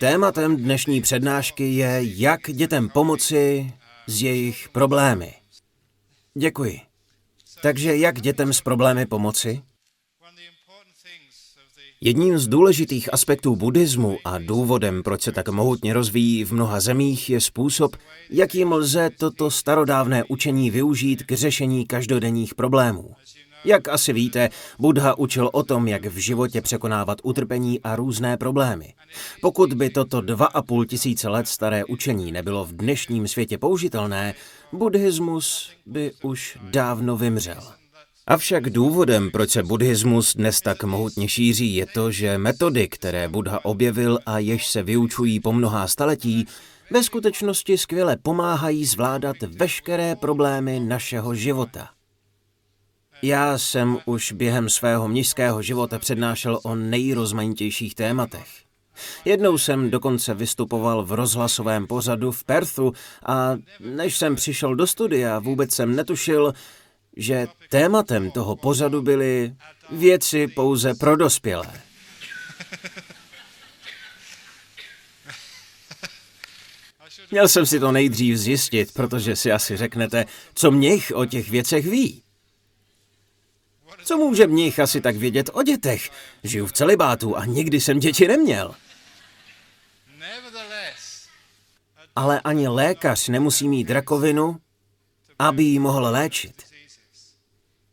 [0.00, 3.72] Tématem dnešní přednášky je, jak dětem pomoci
[4.06, 5.34] s jejich problémy.
[6.34, 6.80] Děkuji.
[7.62, 9.62] Takže jak dětem s problémy pomoci?
[12.00, 17.30] Jedním z důležitých aspektů buddhismu a důvodem, proč se tak mohutně rozvíjí v mnoha zemích,
[17.30, 17.96] je způsob,
[18.30, 23.14] jakým lze toto starodávné učení využít k řešení každodenních problémů.
[23.64, 28.94] Jak asi víte, Buddha učil o tom, jak v životě překonávat utrpení a různé problémy.
[29.40, 34.34] Pokud by toto dva a půl tisíce let staré učení nebylo v dnešním světě použitelné,
[34.72, 37.62] buddhismus by už dávno vymřel.
[38.26, 43.64] Avšak důvodem, proč se buddhismus dnes tak mohutně šíří, je to, že metody, které Buddha
[43.64, 46.46] objevil a jež se vyučují po mnohá staletí,
[46.90, 51.93] ve skutečnosti skvěle pomáhají zvládat veškeré problémy našeho života.
[53.26, 58.46] Já jsem už během svého mnižského života přednášel o nejrozmanitějších tématech.
[59.24, 62.92] Jednou jsem dokonce vystupoval v rozhlasovém pořadu v Perthu
[63.26, 66.52] a než jsem přišel do studia, vůbec jsem netušil,
[67.16, 69.54] že tématem toho pořadu byly
[69.92, 71.80] věci pouze pro dospělé.
[77.30, 81.86] Měl jsem si to nejdřív zjistit, protože si asi řeknete, co mnich o těch věcech
[81.86, 82.23] ví.
[84.04, 86.10] Co může mnich asi tak vědět o dětech?
[86.44, 88.74] Žiju v celibátu a nikdy jsem děti neměl.
[92.16, 94.56] Ale ani lékař nemusí mít rakovinu,
[95.38, 96.62] aby ji mohl léčit.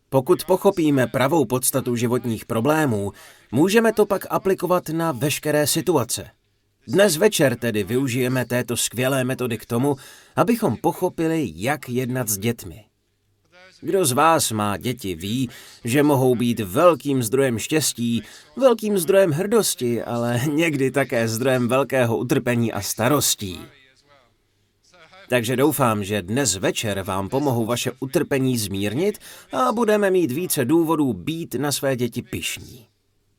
[0.09, 3.11] Pokud pochopíme pravou podstatu životních problémů,
[3.51, 6.29] můžeme to pak aplikovat na veškeré situace.
[6.87, 9.95] Dnes večer tedy využijeme této skvělé metody k tomu,
[10.35, 12.91] abychom pochopili, jak jednat s dětmi.
[13.81, 15.49] Kdo z vás má děti, ví,
[15.83, 18.23] že mohou být velkým zdrojem štěstí,
[18.57, 23.59] velkým zdrojem hrdosti, ale někdy také zdrojem velkého utrpení a starostí.
[25.29, 29.19] Takže doufám, že dnes večer vám pomohu vaše utrpení zmírnit
[29.53, 32.85] a budeme mít více důvodů být na své děti pišní.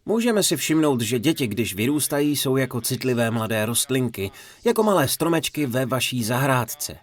[0.07, 4.31] Můžeme si všimnout, že děti, když vyrůstají, jsou jako citlivé mladé rostlinky,
[4.65, 6.97] jako malé stromečky ve vaší zahrádce.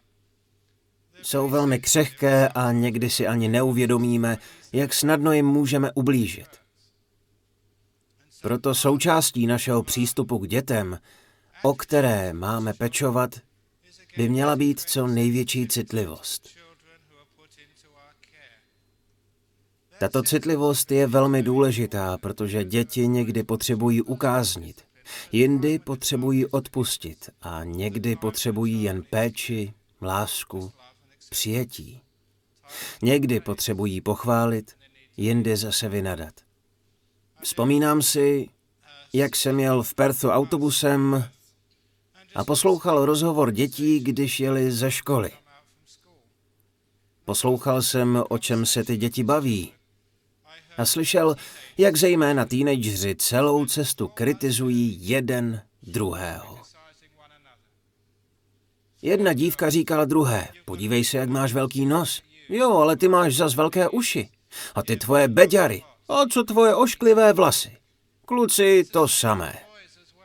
[1.22, 4.38] Jsou velmi křehké a někdy si ani neuvědomíme,
[4.74, 6.48] jak snadno jim můžeme ublížit.
[8.42, 11.00] Proto součástí našeho přístupu k dětem,
[11.64, 13.36] o které máme pečovat,
[14.18, 16.50] by měla být co největší citlivost.
[20.00, 24.82] Tato citlivost je velmi důležitá, protože děti někdy potřebují ukáznit,
[25.32, 30.72] jindy potřebují odpustit a někdy potřebují jen péči, lásku,
[31.30, 32.02] přijetí.
[33.02, 34.76] Někdy potřebují pochválit,
[35.18, 36.34] jindy zase vynadat.
[37.42, 38.50] Vzpomínám si,
[39.14, 41.30] jak jsem jel v Perthu autobusem
[42.36, 45.32] a poslouchal rozhovor dětí, když jeli ze školy.
[47.26, 49.74] Poslouchal jsem, o čem se ty děti baví.
[50.78, 51.36] A slyšel,
[51.78, 56.59] jak zejména teenageři celou cestu kritizují jeden druhého.
[59.02, 62.22] Jedna dívka říkala druhé, podívej se, jak máš velký nos.
[62.50, 64.30] Jo, ale ty máš zas velké uši.
[64.76, 65.84] A ty tvoje beďary.
[66.10, 67.78] A co tvoje ošklivé vlasy?
[68.26, 69.54] Kluci, to samé.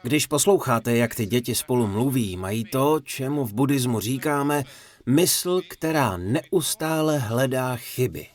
[0.02, 4.64] Když posloucháte, jak ty děti spolu mluví, mají to, čemu v buddhismu říkáme,
[5.06, 8.26] mysl, která neustále hledá chyby.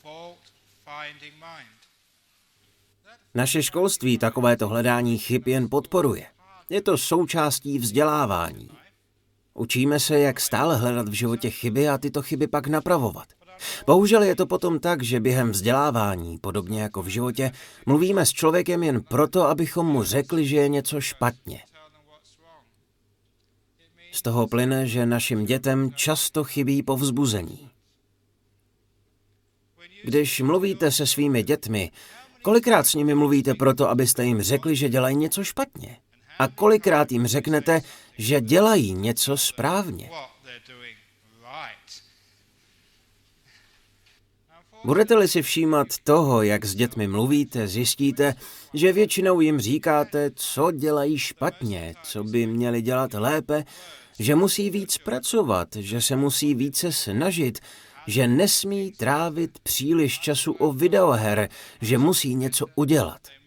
[3.35, 6.25] Naše školství takovéto hledání chyb jen podporuje.
[6.69, 8.78] Je to součástí vzdělávání.
[9.53, 13.27] Učíme se, jak stále hledat v životě chyby a tyto chyby pak napravovat.
[13.85, 17.51] Bohužel je to potom tak, že během vzdělávání, podobně jako v životě,
[17.85, 21.63] mluvíme s člověkem jen proto, abychom mu řekli, že je něco špatně.
[24.11, 27.69] Z toho plyne, že našim dětem často chybí povzbuzení.
[30.03, 31.91] Když mluvíte se svými dětmi,
[32.41, 35.97] kolikrát s nimi mluvíte proto, abyste jim řekli, že dělají něco špatně?
[36.39, 37.81] A kolikrát jim řeknete,
[38.19, 40.09] že dělají něco správně?
[44.83, 48.35] Budete-li si všímat toho, jak s dětmi mluvíte, zjistíte,
[48.73, 53.63] že většinou jim říkáte, co dělají špatně, co by měli dělat lépe,
[54.19, 57.59] že musí víc pracovat, že se musí více snažit,
[58.07, 61.49] že nesmí trávit příliš času o videoher,
[61.81, 63.38] že musí něco udělat.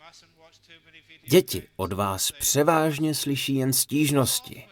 [1.29, 4.69] Děti od vás převážně slyší jen stížnosti.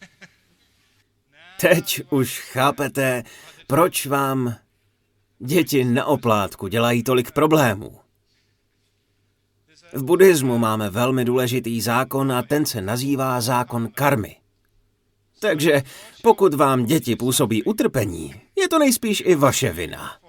[1.60, 3.24] Teď už chápete,
[3.66, 4.56] proč vám
[5.38, 8.00] děti na oplátku dělají tolik problémů.
[9.92, 14.36] V buddhismu máme velmi důležitý zákon a ten se nazývá zákon karmy.
[15.38, 15.82] Takže
[16.22, 20.21] pokud vám děti působí utrpení, je to nejspíš i vaše vina.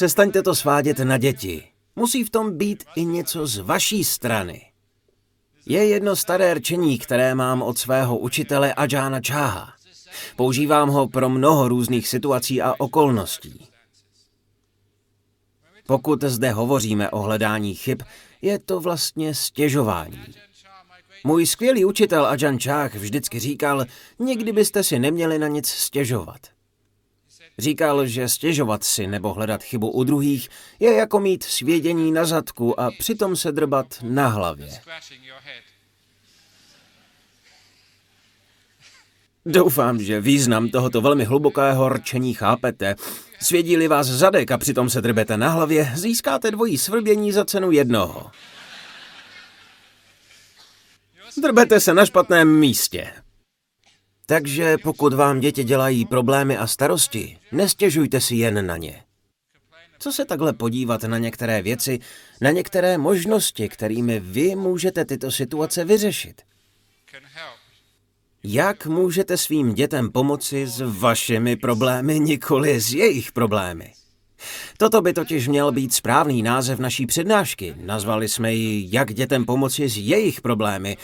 [0.00, 1.64] Přestaňte to svádět na děti.
[1.96, 4.72] Musí v tom být i něco z vaší strany.
[5.66, 9.72] Je jedno staré rčení, které mám od svého učitele Ajana Čáha.
[10.36, 13.68] Používám ho pro mnoho různých situací a okolností.
[15.86, 18.02] Pokud zde hovoříme o hledání chyb,
[18.42, 20.24] je to vlastně stěžování.
[21.24, 23.84] Můj skvělý učitel Ajan Čách vždycky říkal,
[24.18, 26.40] nikdy byste si neměli na nic stěžovat.
[27.60, 30.48] Říkal, že stěžovat si nebo hledat chybu u druhých
[30.78, 34.80] je jako mít svědění na zadku a přitom se drbat na hlavě.
[39.46, 42.94] Doufám, že význam tohoto velmi hlubokého rčení chápete.
[43.42, 48.30] Svědí-li vás zadek a přitom se drbete na hlavě, získáte dvojí svrbění za cenu jednoho.
[51.42, 53.12] Drbete se na špatném místě.
[54.30, 59.02] Takže pokud vám děti dělají problémy a starosti, nestěžujte si jen na ně.
[59.98, 61.98] Co se takhle podívat na některé věci,
[62.40, 66.42] na některé možnosti, kterými vy můžete tyto situace vyřešit?
[68.44, 73.92] Jak můžete svým dětem pomoci s vašimi problémy, nikoli s jejich problémy?
[74.76, 77.74] Toto by totiž měl být správný název naší přednášky.
[77.84, 80.96] Nazvali jsme ji Jak dětem pomoci s jejich problémy.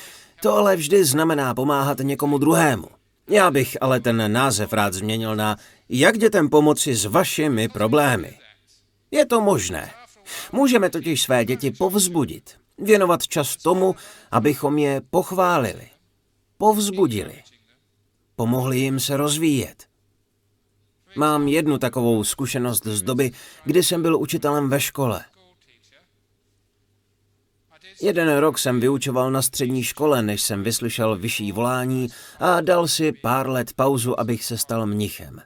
[0.42, 2.95] To ale vždy znamená pomáhat někomu druhému.
[3.30, 5.56] Já bych ale ten název rád změnil na
[5.88, 8.38] Jak dětem pomoci s vašimi problémy.
[9.10, 9.90] Je to možné.
[10.52, 13.94] Můžeme totiž své děti povzbudit, věnovat čas tomu,
[14.30, 15.88] abychom je pochválili
[16.58, 17.42] povzbudili.
[18.36, 19.84] Pomohli jim se rozvíjet.
[21.16, 23.30] Mám jednu takovou zkušenost z doby,
[23.64, 25.24] kdy jsem byl učitelem ve škole.
[28.00, 32.08] Jeden rok jsem vyučoval na střední škole, než jsem vyslyšel vyšší volání
[32.40, 35.42] a dal si pár let pauzu, abych se stal mnichem.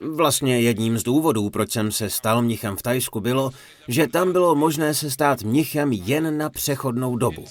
[0.00, 3.50] Vlastně jedním z důvodů, proč jsem se stal mnichem v Tajsku, bylo,
[3.88, 7.44] že tam bylo možné se stát mnichem jen na přechodnou dobu.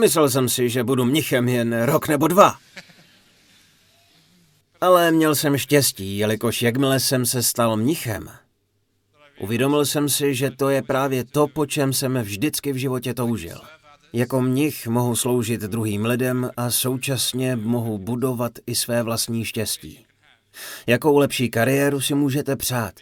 [0.00, 2.58] Myslel jsem si, že budu mnichem jen rok nebo dva.
[4.80, 8.30] Ale měl jsem štěstí, jelikož jakmile jsem se stal mnichem,
[9.40, 13.60] uvědomil jsem si, že to je právě to, po čem jsem vždycky v životě toužil.
[14.12, 20.06] Jako mnich mohu sloužit druhým lidem a současně mohu budovat i své vlastní štěstí.
[20.86, 22.94] Jakou lepší kariéru si můžete přát?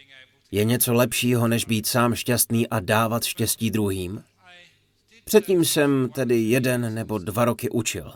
[0.50, 4.22] Je něco lepšího, než být sám šťastný a dávat štěstí druhým?
[5.24, 8.12] Předtím jsem tedy jeden nebo dva roky učil.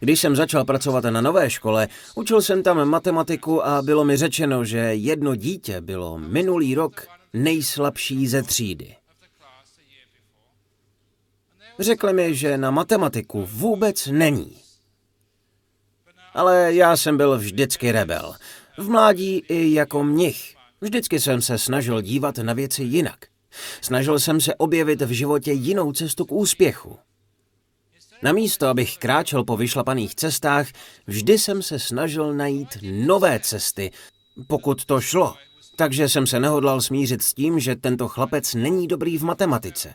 [0.00, 4.64] Když jsem začal pracovat na nové škole, učil jsem tam matematiku a bylo mi řečeno,
[4.64, 7.06] že jedno dítě bylo minulý rok
[7.42, 8.94] nejslabší ze třídy.
[11.78, 14.56] Řekli mi, že na matematiku vůbec není.
[16.34, 18.34] Ale já jsem byl vždycky rebel.
[18.78, 20.56] V mládí i jako mnich.
[20.80, 23.26] Vždycky jsem se snažil dívat na věci jinak.
[23.80, 26.98] Snažil jsem se objevit v životě jinou cestu k úspěchu.
[28.22, 30.66] Namísto, abych kráčel po vyšlapaných cestách,
[31.06, 33.90] vždy jsem se snažil najít nové cesty,
[34.46, 35.34] pokud to šlo.
[35.78, 39.94] Takže jsem se nehodlal smířit s tím, že tento chlapec není dobrý v matematice.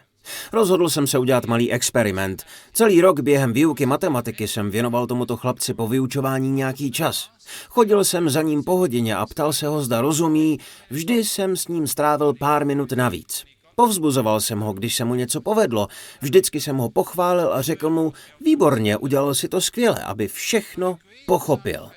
[0.53, 2.43] Rozhodl jsem se udělat malý experiment.
[2.73, 7.29] Celý rok během výuky matematiky jsem věnoval tomuto chlapci po vyučování nějaký čas.
[7.69, 10.59] Chodil jsem za ním po hodině a ptal se ho, zda rozumí,
[10.89, 13.43] vždy jsem s ním strávil pár minut navíc.
[13.75, 15.87] Povzbuzoval jsem ho, když se mu něco povedlo.
[16.21, 18.13] Vždycky jsem ho pochválil a řekl mu,
[18.45, 21.89] výborně, udělal si to skvěle, aby všechno pochopil.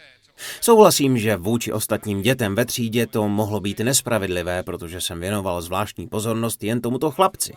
[0.61, 6.09] Souhlasím, že vůči ostatním dětem ve třídě to mohlo být nespravedlivé, protože jsem věnoval zvláštní
[6.09, 7.55] pozornost jen tomuto chlapci.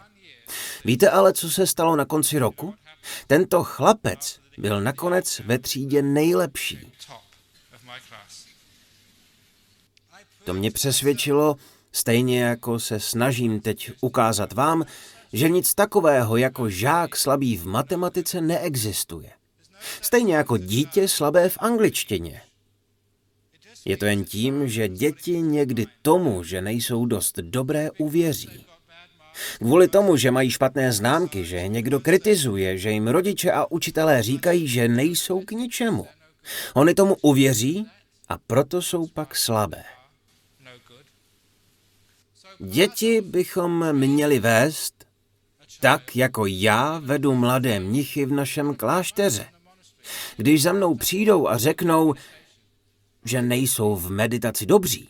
[0.86, 2.76] Víte ale, co se stalo na konci roku?
[3.28, 6.92] Tento chlapec byl nakonec ve třídě nejlepší.
[10.44, 11.56] To mě přesvědčilo,
[11.92, 14.86] stejně jako se snažím teď ukázat vám,
[15.34, 19.32] že nic takového jako žák slabý v matematice neexistuje.
[20.02, 22.42] Stejně jako dítě slabé v angličtině.
[23.86, 28.66] Je to jen tím, že děti někdy tomu, že nejsou dost dobré, uvěří.
[29.58, 34.68] Kvůli tomu, že mají špatné známky, že někdo kritizuje, že jim rodiče a učitelé říkají,
[34.68, 36.08] že nejsou k ničemu.
[36.74, 37.86] Oni tomu uvěří
[38.30, 39.84] a proto jsou pak slabé.
[42.60, 45.06] Děti bychom měli vést
[45.80, 49.46] tak, jako já vedu mladé mnichy v našem klášteře.
[50.38, 52.14] Když za mnou přijdou a řeknou,
[53.26, 55.10] že nejsou v meditaci dobří.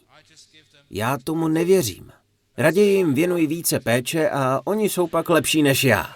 [0.90, 2.12] Já tomu nevěřím.
[2.58, 6.16] Raději jim věnuji více péče a oni jsou pak lepší než já.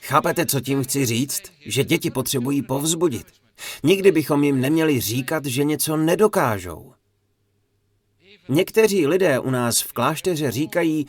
[0.00, 1.42] Chápete, co tím chci říct?
[1.66, 3.26] Že děti potřebují povzbudit.
[3.82, 6.92] Nikdy bychom jim neměli říkat, že něco nedokážou.
[8.48, 11.06] Někteří lidé u nás v klášteře říkají,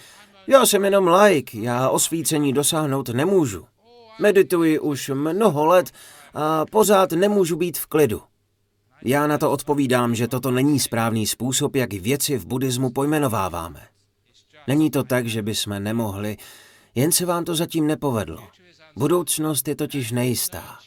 [0.48, 3.66] já jsem jenom like, já osvícení dosáhnout nemůžu.
[4.20, 5.92] Medituji už mnoho let
[6.36, 8.22] a pořád nemůžu být v klidu.
[9.04, 13.88] Já na to odpovídám, že toto není správný způsob, jak věci v buddhismu pojmenováváme.
[14.68, 16.38] Není to tak, že bychom nemohli,
[16.96, 18.48] jen se vám to zatím nepovedlo.
[18.96, 20.78] Budoucnost je totiž nejistá.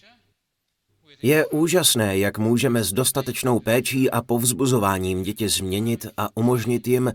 [1.22, 7.12] Je úžasné, jak můžeme s dostatečnou péčí a povzbuzováním děti změnit a umožnit jim,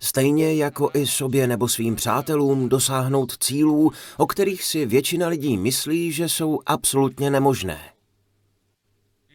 [0.00, 6.12] stejně jako i sobě nebo svým přátelům, dosáhnout cílů, o kterých si většina lidí myslí,
[6.12, 7.80] že jsou absolutně nemožné.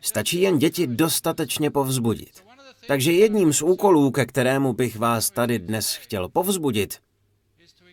[0.01, 2.43] Stačí jen děti dostatečně povzbudit.
[2.87, 6.97] Takže jedním z úkolů, ke kterému bych vás tady dnes chtěl povzbudit,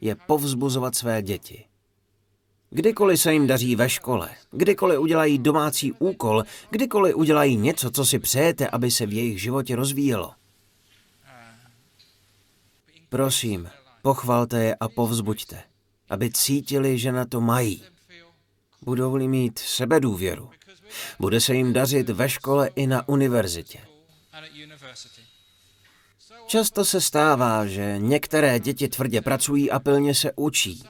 [0.01, 1.65] je povzbuzovat své děti.
[2.71, 8.19] Kdykoliv se jim daří ve škole, kdykoliv udělají domácí úkol, kdykoliv udělají něco, co si
[8.19, 10.33] přejete, aby se v jejich životě rozvíjelo.
[13.09, 13.71] Prosím,
[14.03, 15.63] pochvalte je a povzbuďte,
[16.11, 17.85] aby cítili, že na to mají.
[18.83, 20.51] Budou-li mít sebedůvěru,
[21.19, 23.81] bude se jim dařit ve škole i na univerzitě.
[26.47, 30.83] Často se stává, že některé děti tvrdě pracují a pilně se učí.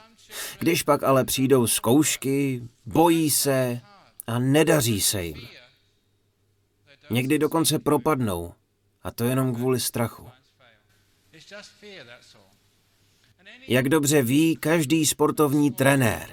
[0.59, 3.81] Když pak ale přijdou zkoušky, bojí se
[4.27, 5.47] a nedaří se jim.
[7.09, 8.53] Někdy dokonce propadnou,
[9.03, 10.29] a to jenom kvůli strachu.
[13.67, 16.29] Jak dobře ví každý sportovní trenér,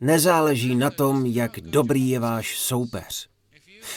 [0.00, 3.28] nezáleží na tom, jak dobrý je váš soupeř.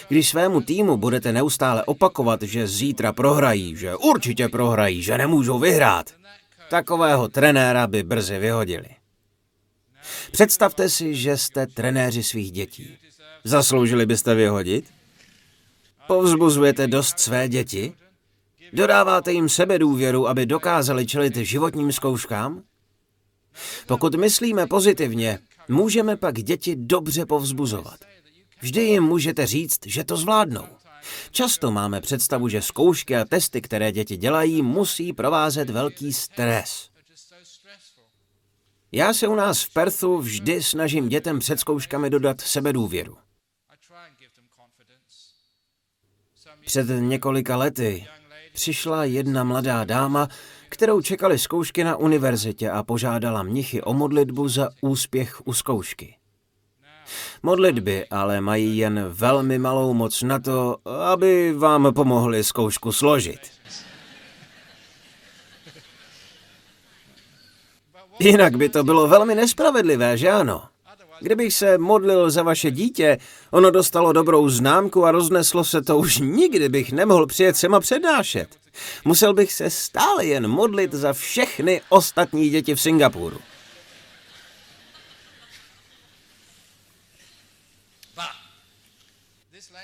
[0.08, 6.14] Když svému týmu budete neustále opakovat, že zítra prohrají, že určitě prohrají, že nemůžou vyhrát,
[6.70, 8.90] Takového trenéra by brzy vyhodili.
[10.32, 12.98] Představte si, že jste trenéři svých dětí.
[13.44, 14.86] Zasloužili byste vyhodit?
[16.08, 17.94] Povzbuzujete dost své děti?
[18.74, 22.64] Dodáváte jim sebedůvěru, aby dokázali čelit životním zkouškám?
[23.88, 28.00] Pokud myslíme pozitivně, můžeme pak děti dobře povzbuzovat.
[28.62, 30.68] Vždy jim můžete říct, že to zvládnou.
[31.32, 36.90] Často máme představu, že zkoušky a testy, které děti dělají, musí provázet velký stres.
[38.92, 43.18] Já se u nás v Perthu vždy snažím dětem před zkouškami dodat sebedůvěru.
[46.66, 48.08] Před několika lety
[48.54, 50.28] přišla jedna mladá dáma,
[50.70, 56.16] kterou čekali zkoušky na univerzitě a požádala mnichy o modlitbu za úspěch u zkoušky.
[57.44, 63.40] Modlitby ale mají jen velmi malou moc na to, aby vám pomohli zkoušku složit.
[68.20, 70.73] Jinak by to bylo velmi nespravedlivé, že ano?
[71.20, 73.18] Kdybych se modlil za vaše dítě,
[73.52, 77.80] ono dostalo dobrou známku a rozneslo se to, už nikdy bych nemohl přijet sem a
[77.80, 78.48] přednášet.
[79.06, 83.38] Musel bych se stále jen modlit za všechny ostatní děti v Singapuru.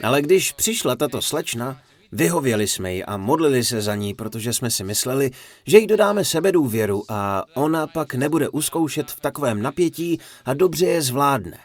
[0.04, 4.72] Ale když přišla tato slečna, vyhověli jsme ji a modlili se za ní, protože jsme
[4.72, 5.32] si mysleli,
[5.68, 11.01] že jí dodáme sebedůvěru a ona pak nebude uskoušet v takovém napětí a dobře je
[11.01, 11.60] zvládne.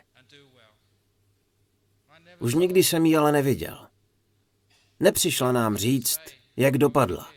[2.38, 3.86] Už nikdy jsem ji ale neviděl.
[5.00, 6.20] Nepřišla nám říct,
[6.56, 7.28] jak dopadla.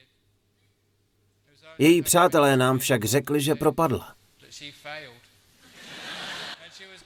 [1.77, 4.15] Její přátelé nám však řekli, že propadla.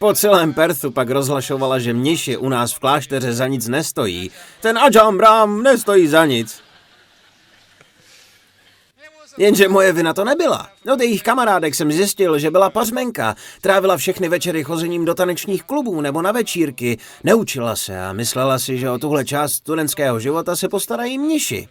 [0.01, 4.31] Po celém Perthu pak rozhlašovala, že mniši u nás v klášteře za nic nestojí.
[4.61, 6.61] Ten Ajahn Brahm nestojí za nic.
[9.37, 10.69] Jenže moje vina to nebyla.
[10.93, 13.35] Od jejich kamarádek jsem zjistil, že byla pařmenka.
[13.61, 16.97] Trávila všechny večery chozením do tanečních klubů nebo na večírky.
[17.23, 21.67] Neučila se a myslela si, že o tuhle část studentského života se postarají mniši.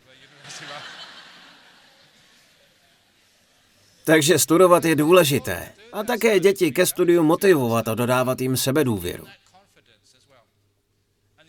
[4.04, 5.79] Takže studovat je důležité.
[5.92, 9.24] A také děti ke studiu motivovat a dodávat jim sebedůvěru.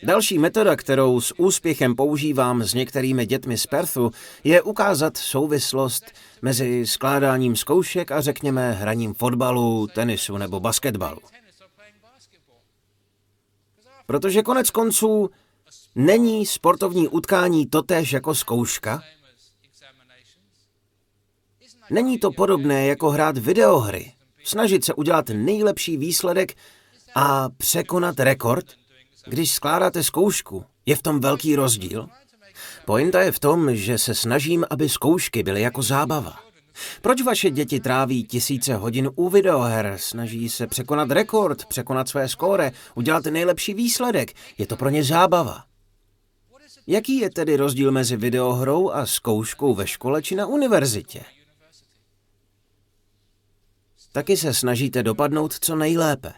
[0.04, 4.12] Další metoda, kterou s úspěchem používám s některými dětmi z Perthu,
[4.44, 6.06] je ukázat souvislost
[6.42, 11.20] mezi skládáním zkoušek a řekněme hraním fotbalu, tenisu nebo basketbalu.
[14.06, 15.30] Protože konec konců
[15.96, 19.02] není sportovní utkání totéž jako zkouška,
[21.92, 26.54] Není to podobné jako hrát videohry, snažit se udělat nejlepší výsledek
[27.16, 28.66] a překonat rekord?
[29.26, 32.10] Když skládáte zkoušku, je v tom velký rozdíl?
[32.86, 36.40] Pointa je v tom, že se snažím, aby zkoušky byly jako zábava.
[37.02, 39.94] Proč vaše děti tráví tisíce hodin u videoher?
[39.98, 44.34] Snaží se překonat rekord, překonat své skóre, udělat nejlepší výsledek.
[44.58, 45.64] Je to pro ně zábava.
[46.88, 51.24] Jaký je tedy rozdíl mezi videohrou a zkouškou ve škole či na univerzitě?
[54.12, 56.34] Taky se snažíte dopadnout co nejlépe.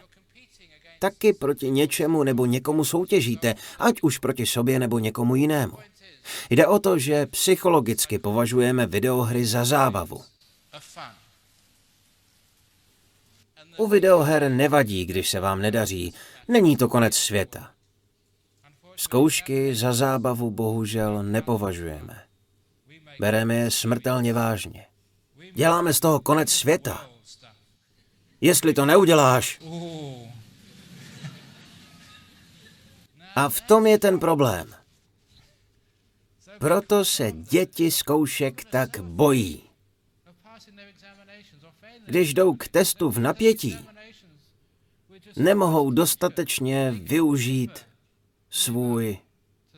[0.98, 5.76] Taky proti něčemu nebo někomu soutěžíte, ať už proti sobě nebo někomu jinému.
[6.50, 10.22] Jde o to, že psychologicky považujeme videohry za zábavu.
[13.76, 16.14] U videoher nevadí, když se vám nedaří.
[16.48, 17.70] Není to konec světa.
[18.96, 22.22] Zkoušky za zábavu bohužel nepovažujeme.
[23.20, 24.86] Bereme je smrtelně vážně.
[25.54, 27.13] Děláme z toho konec světa.
[28.44, 29.60] Jestli to neuděláš.
[33.34, 34.74] A v tom je ten problém.
[36.58, 39.62] Proto se děti zkoušek tak bojí.
[42.06, 43.78] Když jdou k testu v napětí,
[45.36, 47.86] nemohou dostatečně využít
[48.50, 49.18] svůj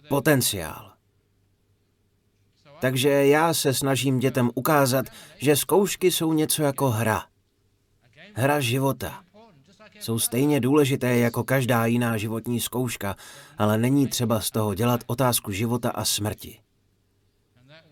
[0.09, 0.93] potenciál.
[2.81, 5.07] Takže já se snažím dětem ukázat,
[5.39, 7.27] že zkoušky jsou něco jako hra.
[8.39, 9.23] Hra života.
[10.01, 13.17] Jsou stejně důležité jako každá jiná životní zkouška,
[13.59, 16.59] ale není třeba z toho dělat otázku života a smrti.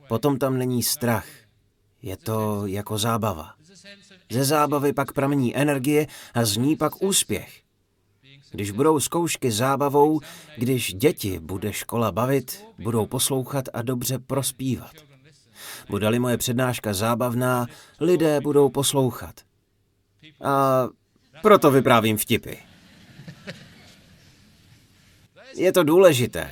[0.09, 1.27] Potom tam není strach.
[2.03, 3.55] Je to jako zábava.
[4.31, 7.61] Ze zábavy pak pramení energie a z ní pak úspěch.
[8.51, 10.21] Když budou zkoušky zábavou,
[10.57, 14.93] když děti bude škola bavit, budou poslouchat a dobře prospívat.
[15.91, 17.67] Bude-li moje přednáška zábavná,
[18.01, 19.35] lidé budou poslouchat.
[20.43, 20.89] A
[21.43, 22.55] proto vyprávím vtipy.
[25.57, 26.51] Je to důležité.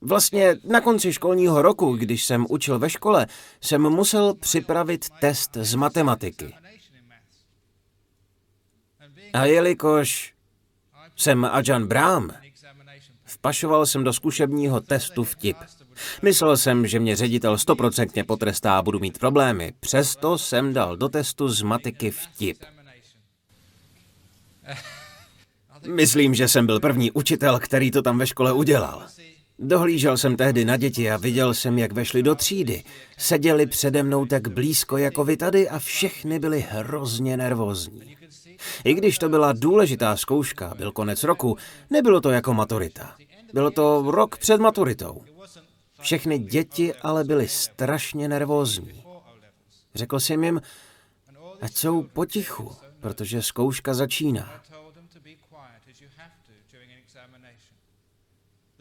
[0.00, 3.26] Vlastně na konci školního roku, když jsem učil ve škole,
[3.60, 6.54] jsem musel připravit test z matematiky.
[9.32, 10.34] A jelikož
[11.16, 12.30] jsem Ajan Brám,
[13.24, 15.56] vpašoval jsem do zkušebního testu vtip.
[16.22, 19.72] Myslel jsem, že mě ředitel stoprocentně potrestá a budu mít problémy.
[19.80, 22.64] Přesto jsem dal do testu z matiky vtip.
[25.86, 29.06] Myslím, že jsem byl první učitel, který to tam ve škole udělal.
[29.58, 32.84] Dohlížel jsem tehdy na děti a viděl jsem, jak vešli do třídy.
[33.18, 38.16] Seděli přede mnou tak blízko jako vy tady a všechny byli hrozně nervózní.
[38.84, 41.56] I když to byla důležitá zkouška, byl konec roku,
[41.90, 43.14] nebylo to jako maturita.
[43.52, 45.22] Bylo to rok před maturitou.
[46.00, 49.04] Všechny děti ale byly strašně nervózní.
[49.94, 50.60] Řekl jsem jim,
[51.60, 52.76] ať jsou potichu,
[53.06, 54.60] protože zkouška začíná.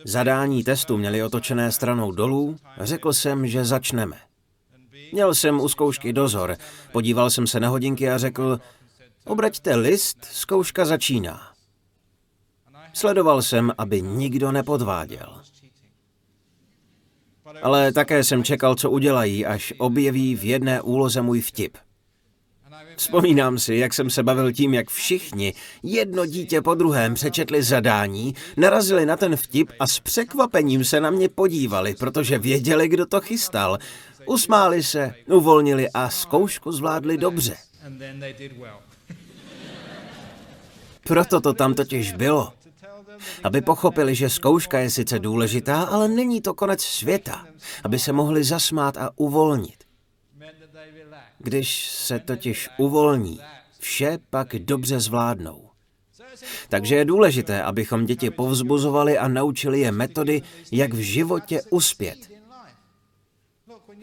[0.05, 4.17] Zadání testu měli otočené stranou dolů, řekl jsem, že začneme.
[5.11, 6.57] Měl jsem u zkoušky dozor,
[6.91, 8.59] podíval jsem se na hodinky a řekl,
[9.25, 11.53] obraťte list, zkouška začíná.
[12.93, 15.41] Sledoval jsem, aby nikdo nepodváděl.
[17.61, 21.77] Ale také jsem čekal, co udělají, až objeví v jedné úloze můj vtip.
[22.97, 25.53] Vzpomínám si, jak jsem se bavil tím, jak všichni,
[25.83, 31.09] jedno dítě po druhém, přečetli zadání, narazili na ten vtip a s překvapením se na
[31.09, 33.77] mě podívali, protože věděli, kdo to chystal.
[34.25, 37.55] Usmáli se, uvolnili a zkoušku zvládli dobře.
[41.03, 42.53] Proto to tam totiž bylo.
[43.43, 47.45] Aby pochopili, že zkouška je sice důležitá, ale není to konec světa.
[47.83, 49.84] Aby se mohli zasmát a uvolnit.
[51.39, 53.39] Když se totiž uvolní,
[53.79, 55.69] vše pak dobře zvládnou.
[56.69, 62.31] Takže je důležité, abychom děti povzbuzovali a naučili je metody, jak v životě uspět.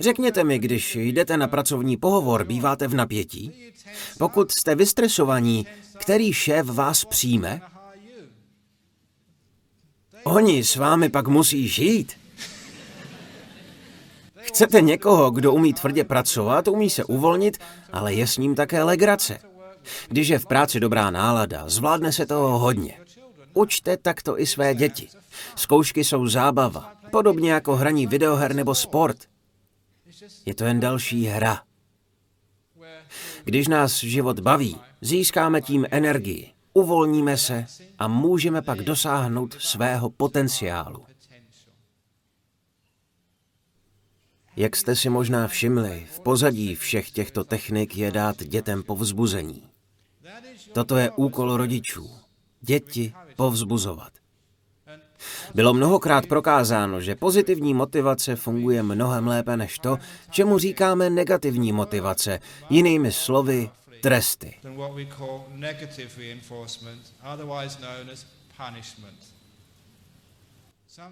[0.01, 3.73] Řekněte mi, když jdete na pracovní pohovor, býváte v napětí?
[4.19, 5.67] Pokud jste vystresovaní,
[5.99, 7.61] který šéf vás přijme?
[10.25, 12.22] Oni s vámi pak musí žít.
[14.43, 17.59] Chcete někoho, kdo umí tvrdě pracovat, umí se uvolnit,
[17.93, 19.39] ale je s ním také legrace.
[20.09, 22.99] Když je v práci dobrá nálada, zvládne se toho hodně.
[23.55, 25.09] Učte takto i své děti.
[25.57, 29.17] Zkoušky jsou zábava, podobně jako hraní videoher nebo sport.
[30.47, 31.63] Je to jen další hra.
[33.45, 37.67] Když nás život baví, získáme tím energii, uvolníme se
[37.99, 41.12] a můžeme pak dosáhnout svého potenciálu.
[44.57, 49.63] Jak jste si možná všimli, v pozadí všech těchto technik je dát dětem povzbuzení.
[50.73, 52.11] Toto je úkol rodičů.
[52.61, 54.13] Děti povzbuzovat.
[55.55, 59.99] Bylo mnohokrát prokázáno, že pozitivní motivace funguje mnohem lépe než to,
[60.31, 64.55] čemu říkáme negativní motivace, jinými slovy tresty.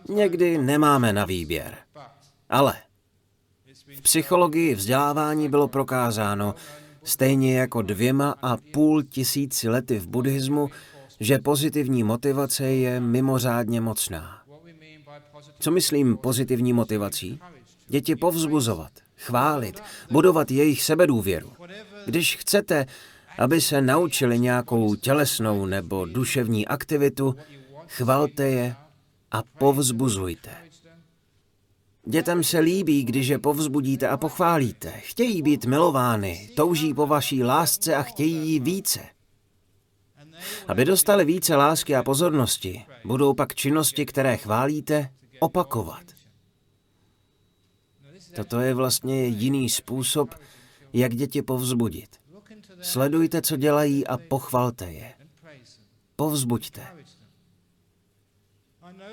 [0.09, 1.79] Někdy nemáme na výběr.
[2.48, 2.76] Ale
[3.96, 6.55] v psychologii vzdělávání bylo prokázáno,
[7.05, 10.70] stejně jako dvěma a půl tisíci lety v buddhismu,
[11.20, 14.42] že pozitivní motivace je mimořádně mocná.
[15.59, 17.40] Co myslím pozitivní motivací?
[17.88, 21.53] Děti povzbuzovat, chválit, budovat jejich sebedůvěru.
[22.07, 22.87] Když chcete,
[23.38, 27.35] aby se naučili nějakou tělesnou nebo duševní aktivitu,
[27.87, 28.76] chvalte je
[29.33, 30.50] a povzbuzujte.
[32.11, 34.90] Dětem se líbí, když je povzbudíte a pochválíte.
[34.90, 39.01] Chtějí být milovány, touží po vaší lásce a chtějí jí více.
[40.68, 46.03] Aby dostali více lásky a pozornosti, budou pak činnosti, které chválíte, opakovat.
[48.35, 50.35] Toto je vlastně jiný způsob,
[50.92, 52.16] jak děti povzbudit.
[52.81, 55.14] Sledujte, co dělají a pochvalte je.
[56.16, 56.87] Povzbuďte.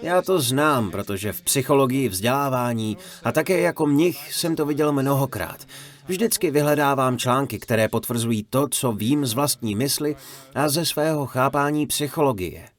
[0.02, 5.68] Já to znám, protože v psychologii vzdělávání a také jako mnich jsem to viděl mnohokrát.
[6.08, 10.16] Vždycky vyhledávám články, které potvrzují to, co vím z vlastní mysli
[10.56, 12.70] a ze svého chápání psychologie.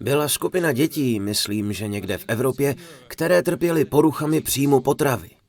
[0.00, 2.74] Byla skupina dětí, myslím, že někde v Evropě,
[3.08, 5.39] které trpěly poruchami příjmu potravy.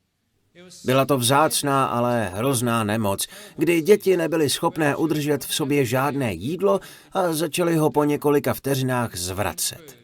[0.86, 6.80] Byla to vzácná, ale hrozná nemoc, kdy děti nebyly schopné udržet v sobě žádné jídlo
[7.12, 10.02] a začaly ho po několika vteřinách zvracet.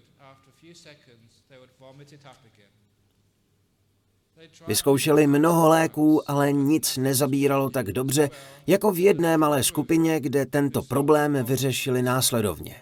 [4.67, 8.29] Vyzkoušeli mnoho léků, ale nic nezabíralo tak dobře,
[8.67, 12.75] jako v jedné malé skupině, kde tento problém vyřešili následovně.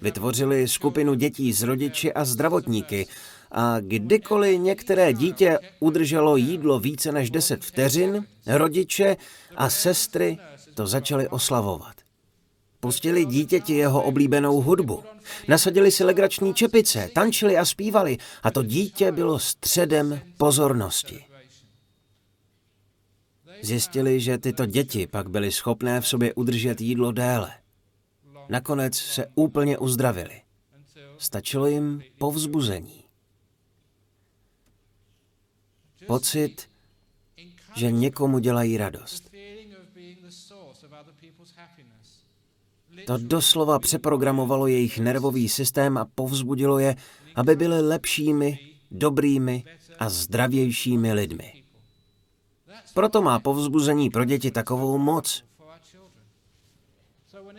[0.00, 3.06] Vytvořili skupinu dětí s rodiči a zdravotníky
[3.54, 9.16] a kdykoliv některé dítě udrželo jídlo více než 10 vteřin, rodiče
[9.56, 10.38] a sestry
[10.74, 11.94] to začali oslavovat.
[12.80, 15.04] Pustili dítěti jeho oblíbenou hudbu.
[15.48, 21.24] Nasadili si legrační čepice, tančili a zpívali a to dítě bylo středem pozornosti.
[23.62, 27.52] Zjistili, že tyto děti pak byly schopné v sobě udržet jídlo déle.
[28.48, 30.40] Nakonec se úplně uzdravili.
[31.18, 33.03] Stačilo jim povzbuzení.
[36.06, 36.68] Pocit,
[37.76, 39.30] že někomu dělají radost.
[43.06, 46.96] To doslova přeprogramovalo jejich nervový systém a povzbudilo je,
[47.34, 48.58] aby byli lepšími,
[48.90, 49.64] dobrými
[49.98, 51.62] a zdravějšími lidmi.
[52.94, 55.44] Proto má povzbuzení pro děti takovou moc.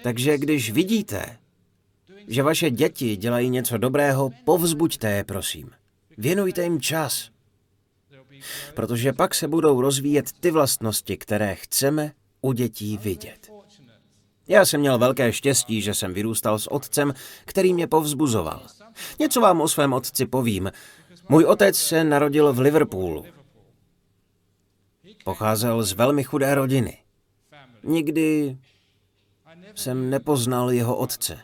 [0.04, 1.38] Takže když vidíte,
[2.28, 5.72] že vaše děti dělají něco dobrého, povzbuďte je, prosím.
[6.18, 7.35] Věnujte jim čas.
[8.74, 13.52] Protože pak se budou rozvíjet ty vlastnosti, které chceme u dětí vidět.
[14.48, 17.14] Já jsem měl velké štěstí, že jsem vyrůstal s otcem,
[17.46, 18.62] který mě povzbuzoval.
[19.20, 20.72] Něco vám o svém otci povím.
[21.30, 23.26] Můj otec se narodil v Liverpoolu.
[25.24, 26.98] Pocházel z velmi chudé rodiny.
[27.84, 28.58] Nikdy
[29.76, 31.40] jsem nepoznal jeho otce.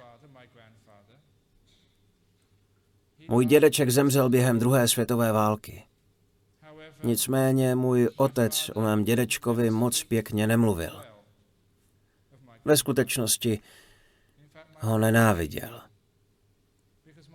[3.28, 5.84] Můj dědeček zemřel během druhé světové války.
[7.04, 11.02] Nicméně můj otec o mém dědečkovi moc pěkně nemluvil.
[12.66, 13.60] Ve skutečnosti
[14.80, 15.82] ho nenáviděl.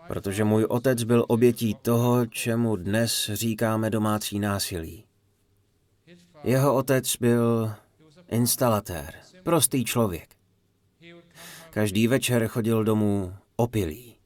[0.08, 5.04] Protože můj otec byl obětí toho, čemu dnes říkáme domácí násilí.
[6.44, 7.72] Jeho otec byl
[8.28, 10.36] instalatér, prostý člověk.
[11.70, 14.16] Každý večer chodil domů opilý.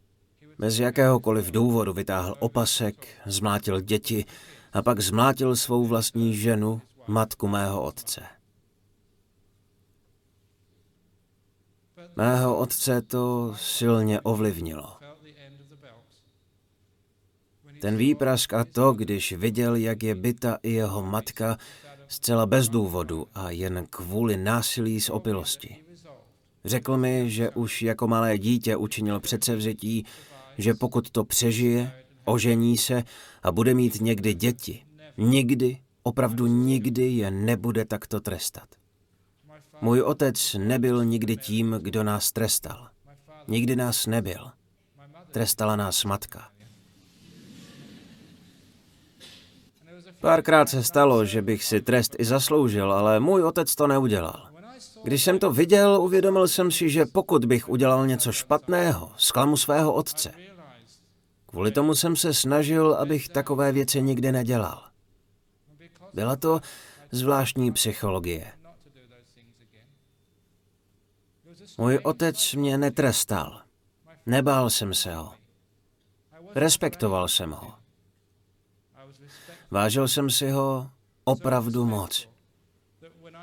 [0.59, 4.25] Bez jakéhokoliv důvodu vytáhl opasek, zmlátil děti
[4.73, 8.21] a pak zmlátil svou vlastní ženu, matku mého otce.
[12.17, 14.97] Mého otce to silně ovlivnilo.
[17.81, 21.57] Ten výprask a to, když viděl, jak je byta i jeho matka,
[22.09, 25.85] zcela bez důvodu a jen kvůli násilí z opilosti.
[26.65, 30.07] Řekl mi, že už jako malé dítě učinil předsevzetí,
[30.59, 31.93] že pokud to přežije,
[32.25, 33.03] ožení se
[33.43, 34.85] a bude mít někdy děti,
[35.17, 38.69] nikdy, opravdu nikdy je nebude takto trestat.
[39.81, 42.89] Můj otec nebyl nikdy tím, kdo nás trestal.
[43.49, 44.51] Nikdy nás nebyl.
[45.31, 46.49] Trestala nás matka.
[50.21, 54.51] Párkrát se stalo, že bych si trest i zasloužil, ale můj otec to neudělal.
[55.03, 59.93] Když jsem to viděl, uvědomil jsem si, že pokud bych udělal něco špatného, zklamu svého
[59.93, 60.33] otce.
[61.51, 64.83] Kvůli tomu jsem se snažil, abych takové věci nikdy nedělal.
[66.15, 66.61] Byla to
[67.11, 68.53] zvláštní psychologie.
[71.79, 73.63] Můj otec mě netrestal.
[74.27, 75.35] Nebál jsem se ho.
[76.55, 77.75] Respektoval jsem ho.
[79.71, 80.91] Vážil jsem si ho
[81.25, 82.29] opravdu moc.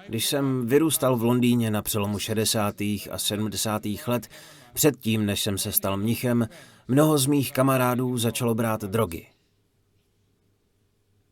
[0.08, 2.82] Když jsem vyrůstal v Londýně na přelomu 60.
[2.82, 3.82] a 70.
[4.08, 4.28] let,
[4.74, 6.48] předtím, než jsem se stal mnichem,
[6.88, 9.28] mnoho z mých kamarádů začalo brát drogy.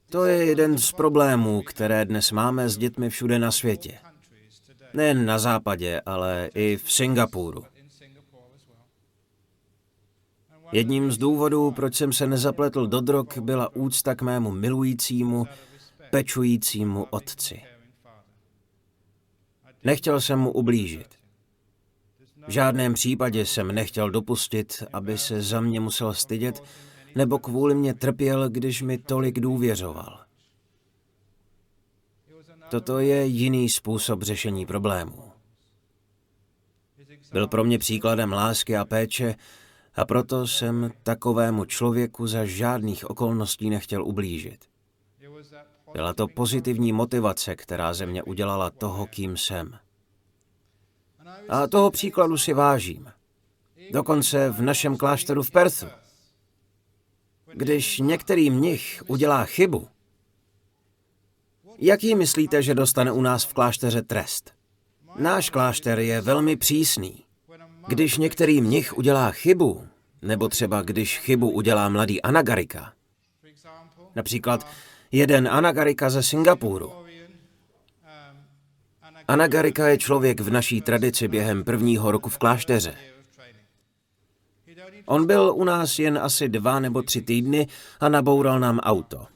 [0.09, 3.97] To je jeden z problémů, které dnes máme s dětmi všude na světě.
[4.93, 7.63] Nejen na západě, ale i v Singapuru.
[10.71, 15.47] Jedním z důvodů, proč jsem se nezapletl do drog, byla úcta k mému milujícímu,
[16.11, 17.61] pečujícímu otci.
[19.83, 21.14] Nechtěl jsem mu ublížit.
[22.47, 26.63] V žádném případě jsem nechtěl dopustit, aby se za mě musel stydět,
[27.15, 30.19] nebo kvůli mě trpěl, když mi tolik důvěřoval.
[32.69, 35.31] Toto je jiný způsob řešení problémů.
[37.31, 39.36] Byl pro mě příkladem lásky a péče
[39.95, 44.65] a proto jsem takovému člověku za žádných okolností nechtěl ublížit.
[45.93, 49.79] Byla to pozitivní motivace, která ze mě udělala toho, kým jsem.
[51.49, 53.11] A toho příkladu si vážím.
[53.91, 55.88] Dokonce v našem klášteru v Perthu.
[57.53, 59.88] Když některý mnich udělá chybu,
[61.77, 64.53] jaký myslíte, že dostane u nás v klášteře trest?
[65.15, 67.23] Náš klášter je velmi přísný.
[67.88, 69.88] Když některý mnich udělá chybu,
[70.21, 72.93] nebo třeba když chybu udělá mladý anagarika,
[74.15, 74.67] například
[75.11, 77.04] jeden anagarika ze Singapuru.
[79.27, 82.95] Anagarika je člověk v naší tradici během prvního roku v klášteře.
[85.05, 87.67] On byl u nás jen asi dva nebo tři týdny
[87.99, 89.27] a naboural nám auto.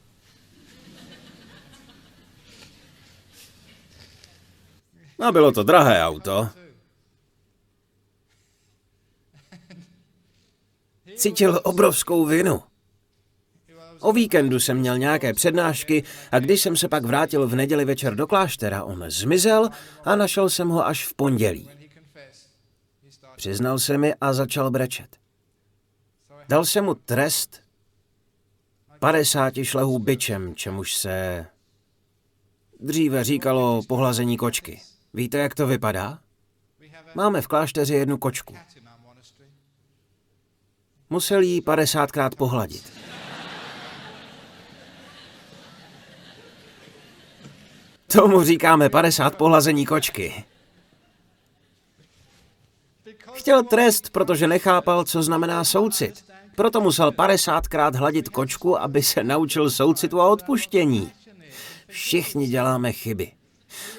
[5.19, 6.49] A bylo to drahé auto.
[11.15, 12.68] Cítil obrovskou vinu.
[14.01, 18.15] O víkendu jsem měl nějaké přednášky a když jsem se pak vrátil v neděli večer
[18.15, 19.69] do kláštera, on zmizel
[20.05, 21.69] a našel jsem ho až v pondělí.
[23.35, 25.17] Přiznal se mi a začal brečet.
[26.49, 27.61] Dal jsem mu trest
[28.99, 31.45] 50 šlehů byčem, čemuž se
[32.79, 34.81] dříve říkalo pohlazení kočky.
[35.13, 36.19] Víte, jak to vypadá?
[37.15, 38.55] Máme v klášteře jednu kočku.
[41.09, 42.98] Musel jí 50krát pohladit.
[48.13, 50.43] Tomu říkáme 50 pohlazení kočky.
[53.33, 56.25] Chtěl trest, protože nechápal, co znamená soucit.
[56.55, 61.11] Proto musel 50krát hladit kočku, aby se naučil soucitu a odpuštění.
[61.87, 63.31] Všichni děláme chyby.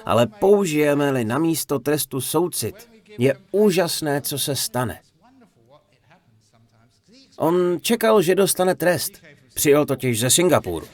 [0.05, 4.99] Ale použijeme-li na místo trestu soucit, je úžasné, co se stane.
[7.37, 9.11] On čekal, že dostane trest.
[9.53, 10.87] Přijel totiž ze Singapuru.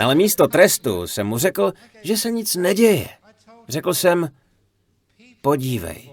[0.00, 3.08] Ale místo trestu jsem mu řekl, že se nic neděje.
[3.68, 4.28] Řekl jsem,
[5.42, 6.10] podívej,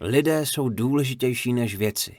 [0.00, 2.16] lidé jsou důležitější než věci.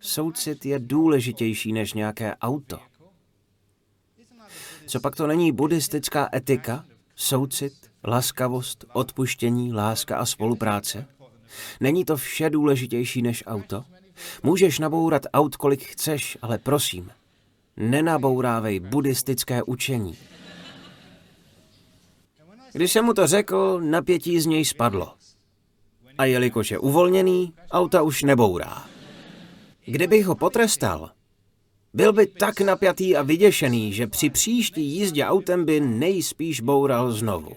[0.00, 2.78] Soucit je důležitější než nějaké auto.
[4.86, 6.84] Co pak to není buddhistická etika?
[7.16, 7.72] Soucit,
[8.04, 11.06] laskavost, odpuštění, láska a spolupráce?
[11.80, 13.84] Není to vše důležitější než auto?
[14.42, 17.10] Můžeš nabourat aut, kolik chceš, ale prosím,
[17.76, 20.16] nenabourávej buddhistické učení.
[22.72, 25.14] Když jsem mu to řekl, napětí z něj spadlo.
[26.18, 28.84] A jelikož je uvolněný, auta už nebourá.
[29.86, 31.10] Kdybych ho potrestal,
[31.94, 37.56] byl by tak napjatý a vyděšený, že při příští jízdě autem by nejspíš boural znovu.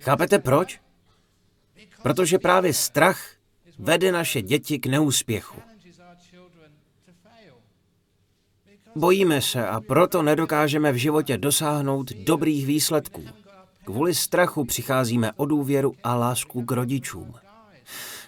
[0.00, 0.80] Chápete proč?
[2.02, 3.30] Protože právě strach
[3.78, 5.69] vede naše děti k neúspěchu.
[8.96, 13.24] Bojíme se a proto nedokážeme v životě dosáhnout dobrých výsledků.
[13.84, 17.34] Kvůli strachu přicházíme o důvěru a lásku k rodičům.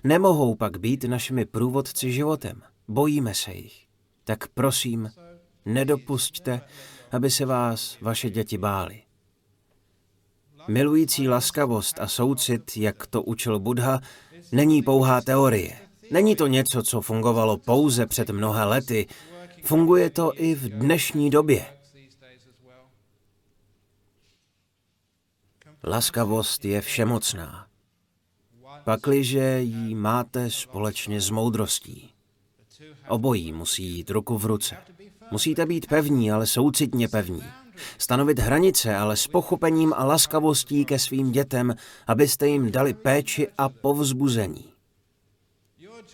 [0.05, 2.63] Nemohou pak být našimi průvodci životem.
[2.89, 3.87] Bojíme se jich.
[4.25, 5.11] Tak prosím,
[5.67, 6.61] nedopusťte,
[7.13, 9.03] aby se vás vaše děti bály.
[10.69, 14.01] Milující laskavost a soucit, jak to učil Buddha,
[14.53, 15.77] není pouhá teorie.
[16.11, 19.07] Není to něco, co fungovalo pouze před mnoha lety,
[19.65, 21.67] Funguje to i v dnešní době.
[25.85, 27.67] Laskavost je všemocná.
[28.85, 32.11] Pakliže ji máte společně s moudrostí.
[33.09, 34.77] Obojí musí jít ruku v ruce.
[35.31, 37.43] Musíte být pevní, ale soucitně pevní.
[37.99, 41.75] Stanovit hranice, ale s pochopením a laskavostí ke svým dětem,
[42.07, 44.72] abyste jim dali péči a povzbuzení.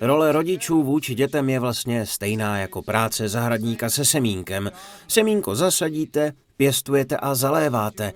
[0.00, 4.70] Role rodičů vůči dětem je vlastně stejná jako práce zahradníka se semínkem.
[5.08, 8.12] Semínko zasadíte, pěstujete a zaléváte.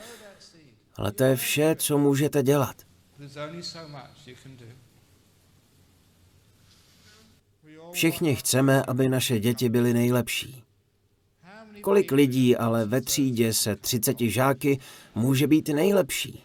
[0.97, 2.77] Ale to je vše, co můžete dělat.
[7.93, 10.63] Všichni chceme, aby naše děti byly nejlepší.
[11.81, 14.79] Kolik lidí ale ve třídě se 30 žáky
[15.15, 16.45] může být nejlepší?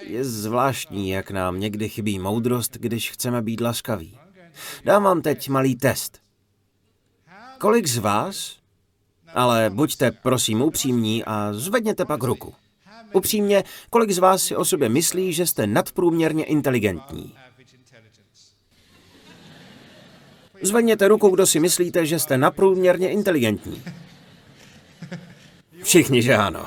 [0.00, 4.18] Je zvláštní, jak nám někdy chybí moudrost, když chceme být laskaví.
[4.84, 6.20] Dám vám teď malý test.
[7.58, 8.58] Kolik z vás,
[9.34, 12.54] ale buďte prosím upřímní a zvedněte pak ruku.
[13.12, 17.34] Upřímně, kolik z vás si o sobě myslí, že jste nadprůměrně inteligentní?
[20.62, 23.82] Zvedněte ruku, kdo si myslíte, že jste nadprůměrně inteligentní.
[25.82, 26.66] Všichni, že ano.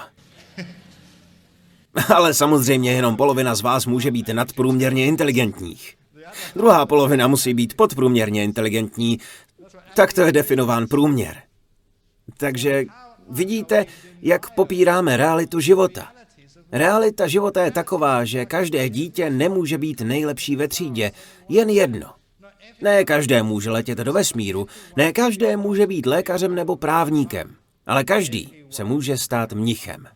[2.16, 5.98] Ale samozřejmě jenom polovina z vás může být nadprůměrně inteligentních.
[6.56, 9.20] Druhá polovina musí být podprůměrně inteligentní.
[9.96, 11.36] Tak to je definován průměr.
[12.38, 12.86] Takže
[13.30, 13.86] vidíte,
[14.22, 16.08] jak popíráme realitu života.
[16.72, 21.12] Realita života je taková, že každé dítě nemůže být nejlepší ve třídě,
[21.50, 22.14] jen jedno.
[22.82, 27.56] Ne každé může letět do vesmíru, ne každé může být lékařem nebo právníkem,
[27.86, 30.08] ale každý se může stát mnichem.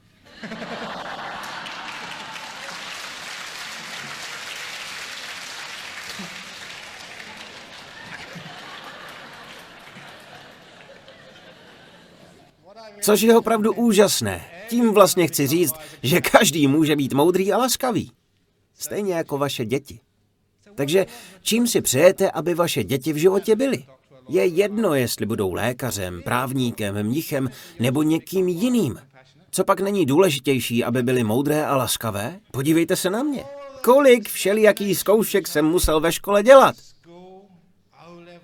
[13.01, 14.45] Což je opravdu úžasné.
[14.69, 18.11] Tím vlastně chci říct, že každý může být moudrý a laskavý.
[18.79, 19.99] Stejně jako vaše děti.
[20.75, 21.05] Takže
[21.41, 23.85] čím si přejete, aby vaše děti v životě byly?
[24.29, 28.99] Je jedno, jestli budou lékařem, právníkem, mnichem nebo někým jiným.
[29.51, 32.39] Co pak není důležitější, aby byly moudré a laskavé?
[32.51, 33.43] Podívejte se na mě.
[33.83, 36.75] Kolik všelijaký zkoušek jsem musel ve škole dělat?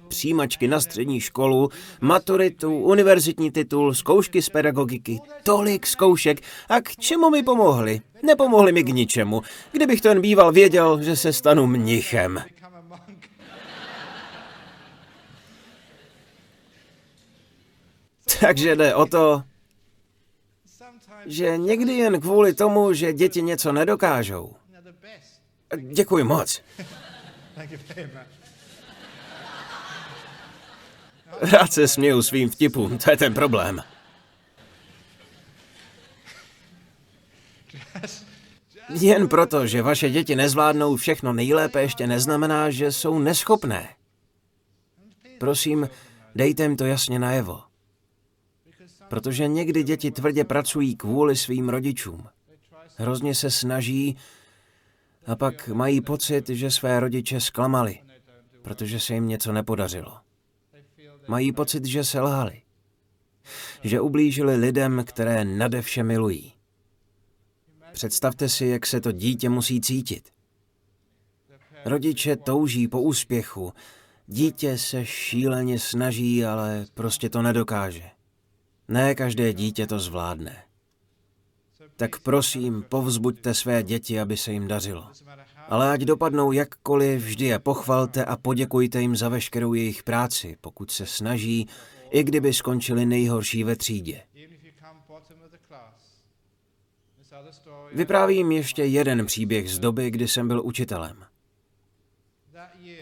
[0.07, 1.69] Přijímačky na střední školu,
[2.01, 6.41] maturitu, univerzitní titul, zkoušky z pedagogiky, tolik zkoušek.
[6.69, 8.01] A k čemu mi pomohli?
[8.23, 9.41] Nepomohli mi k ničemu.
[9.71, 12.39] Kdybych to jen býval věděl, že se stanu mnichem.
[18.39, 19.43] Takže jde o to,
[21.25, 24.55] že někdy jen kvůli tomu, že děti něco nedokážou.
[25.93, 26.61] Děkuji moc.
[31.41, 33.83] Rád se směju svým vtipům, to je ten problém.
[38.89, 43.89] Jen proto, že vaše děti nezvládnou všechno nejlépe, ještě neznamená, že jsou neschopné.
[45.39, 45.89] Prosím,
[46.35, 47.63] dejte jim to jasně najevo.
[49.07, 52.27] Protože někdy děti tvrdě pracují kvůli svým rodičům.
[52.97, 54.17] Hrozně se snaží
[55.25, 57.99] a pak mají pocit, že své rodiče zklamali,
[58.61, 60.26] protože se jim něco nepodařilo.
[61.27, 62.61] Mají pocit, že selhali.
[63.83, 66.53] Že ublížili lidem, které nade vše milují.
[67.91, 70.29] Představte si, jak se to dítě musí cítit.
[71.85, 73.73] Rodiče touží po úspěchu.
[74.27, 78.03] Dítě se šíleně snaží, ale prostě to nedokáže.
[78.87, 80.63] Ne každé dítě to zvládne.
[81.95, 85.11] Tak prosím, povzbuďte své děti, aby se jim dařilo.
[85.69, 90.91] Ale ať dopadnou jakkoliv, vždy je pochvalte a poděkujte jim za veškerou jejich práci, pokud
[90.91, 91.67] se snaží,
[92.09, 94.21] i kdyby skončili nejhorší ve třídě.
[97.93, 101.23] Vyprávím ještě jeden příběh z doby, kdy jsem byl učitelem.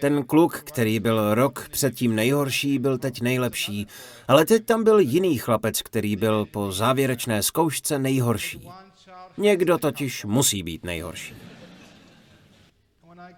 [0.01, 3.87] Ten kluk, který byl rok předtím nejhorší, byl teď nejlepší,
[4.27, 8.69] ale teď tam byl jiný chlapec, který byl po závěrečné zkoušce nejhorší.
[9.37, 11.35] Někdo totiž musí být nejhorší.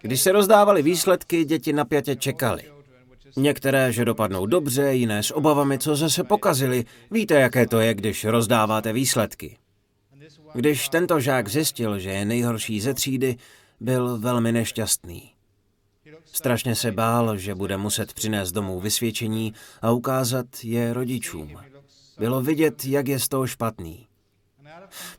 [0.01, 2.63] Když se rozdávaly výsledky, děti napjatě čekali.
[3.38, 6.85] Některé, že dopadnou dobře, jiné s obavami, co zase pokazili.
[7.11, 9.57] Víte, jaké to je, když rozdáváte výsledky.
[10.53, 13.35] Když tento žák zjistil, že je nejhorší ze třídy,
[13.79, 15.31] byl velmi nešťastný.
[16.25, 21.57] Strašně se bál, že bude muset přinést domů vysvědčení a ukázat je rodičům.
[22.17, 24.07] Bylo vidět, jak je z toho špatný.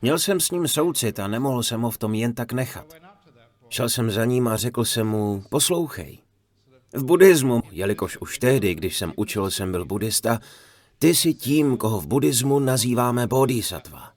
[0.01, 3.08] Měl jsem s ním soucit a nemohl jsem ho v tom jen tak nechat.
[3.69, 6.17] Šel jsem za ním a řekl jsem mu, poslouchej.
[6.93, 10.39] V buddhismu, jelikož už tehdy, když jsem učil, jsem byl buddhista,
[10.99, 14.11] ty jsi tím, koho v buddhismu nazýváme bodhisattva.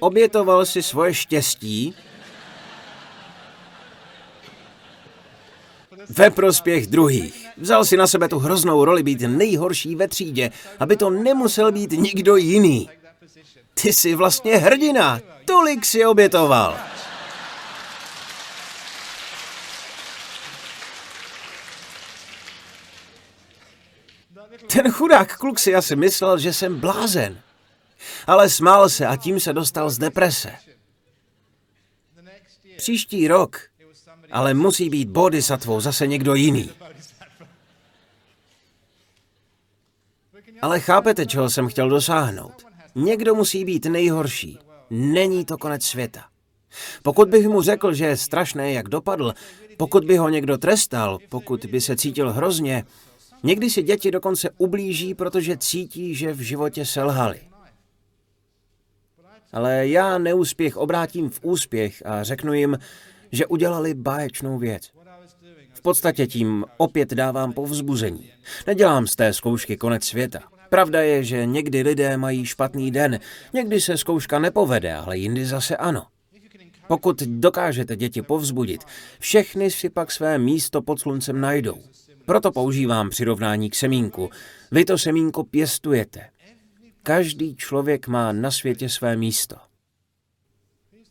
[0.00, 1.94] Obětoval si svoje štěstí
[6.08, 7.46] ve prospěch druhých.
[7.56, 11.92] Vzal si na sebe tu hroznou roli být nejhorší ve třídě, aby to nemusel být
[11.92, 12.88] nikdo jiný.
[13.74, 16.91] Ty jsi vlastně hrdina, tolik si obětoval.
[24.72, 27.40] Ten chudák kluk si asi myslel, že jsem blázen.
[28.26, 30.56] Ale smál se a tím se dostal z deprese.
[32.76, 33.72] Příští rok
[34.32, 36.70] ale musí být bodhisattvou zase někdo jiný.
[40.62, 42.66] Ale chápete, čeho jsem chtěl dosáhnout?
[42.94, 44.58] Někdo musí být nejhorší.
[44.90, 46.24] Není to konec světa.
[47.02, 49.34] Pokud bych mu řekl, že je strašné, jak dopadl,
[49.76, 52.84] pokud by ho někdo trestal, pokud by se cítil hrozně,
[53.42, 57.40] někdy si děti dokonce ublíží, protože cítí, že v životě selhali.
[59.52, 62.78] Ale já neúspěch obrátím v úspěch a řeknu jim,
[63.32, 64.90] že udělali báječnou věc.
[65.72, 68.30] V podstatě tím opět dávám povzbuzení.
[68.66, 70.40] Nedělám z té zkoušky konec světa.
[70.68, 73.20] Pravda je, že někdy lidé mají špatný den,
[73.52, 76.06] někdy se zkouška nepovede, ale jindy zase ano.
[76.88, 78.84] Pokud dokážete děti povzbudit,
[79.18, 81.78] všechny si pak své místo pod sluncem najdou.
[82.26, 84.30] Proto používám přirovnání k semínku.
[84.70, 86.30] Vy to semínko pěstujete.
[87.02, 89.56] Každý člověk má na světě své místo.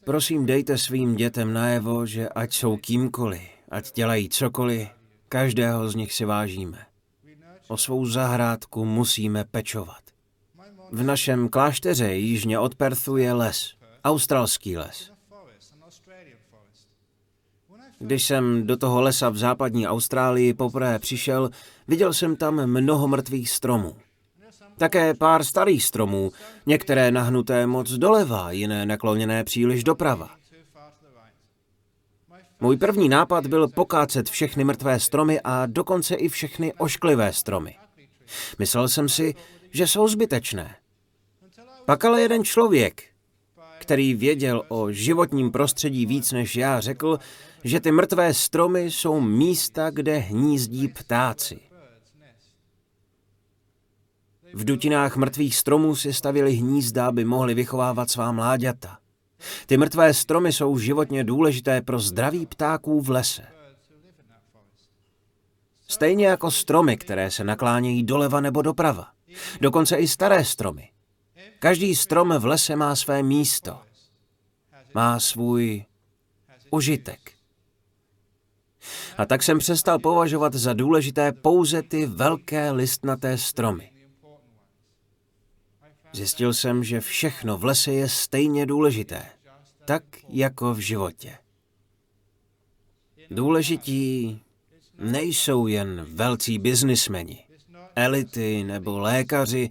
[0.06, 4.88] Prosím, dejte svým dětem najevo, že ať jsou kýmkoliv, ať dělají cokoliv,
[5.30, 6.86] každého z nich si vážíme.
[7.68, 10.02] O svou zahrádku musíme pečovat.
[10.92, 15.12] V našem klášteře jižně od Perthu je les, australský les.
[18.02, 21.50] Když jsem do toho lesa v západní Austrálii poprvé přišel,
[21.88, 23.96] viděl jsem tam mnoho mrtvých stromů.
[24.78, 26.32] Také pár starých stromů,
[26.66, 30.30] některé nahnuté moc doleva, jiné nakloněné příliš doprava.
[32.60, 37.76] Můj první nápad byl pokácet všechny mrtvé stromy a dokonce i všechny ošklivé stromy.
[38.60, 39.36] Myslel jsem si,
[39.72, 40.76] že jsou zbytečné.
[41.86, 43.04] Pak ale jeden člověk,
[43.80, 47.20] který věděl o životním prostředí víc než já, řekl,
[47.64, 51.60] že ty mrtvé stromy jsou místa, kde hnízdí ptáci.
[54.54, 58.98] V dutinách mrtvých stromů si stavili hnízda, aby mohli vychovávat svá mláďata.
[59.66, 63.48] Ty mrtvé stromy jsou životně důležité pro zdraví ptáků v lese.
[65.88, 69.08] Stejně jako stromy, které se naklánějí doleva nebo doprava.
[69.62, 70.90] Dokonce i staré stromy.
[71.60, 73.82] Každý strom v lese má své místo.
[74.94, 75.86] Má svůj
[76.70, 77.41] užitek.
[79.18, 83.92] A tak jsem přestal považovat za důležité pouze ty velké listnaté stromy.
[86.14, 89.26] Zjistil jsem, že všechno v lese je stejně důležité,
[89.86, 91.38] tak jako v životě.
[93.32, 94.42] Důležití
[94.98, 97.46] nejsou jen velcí biznismeni,
[97.96, 99.70] elity nebo lékaři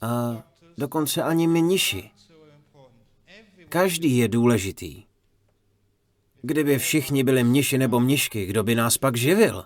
[0.00, 0.42] a
[0.78, 2.10] dokonce ani mniši.
[3.68, 5.09] Každý je důležitý.
[6.42, 9.64] Kdyby všichni byli mniši nebo mnišky, kdo by nás pak živil?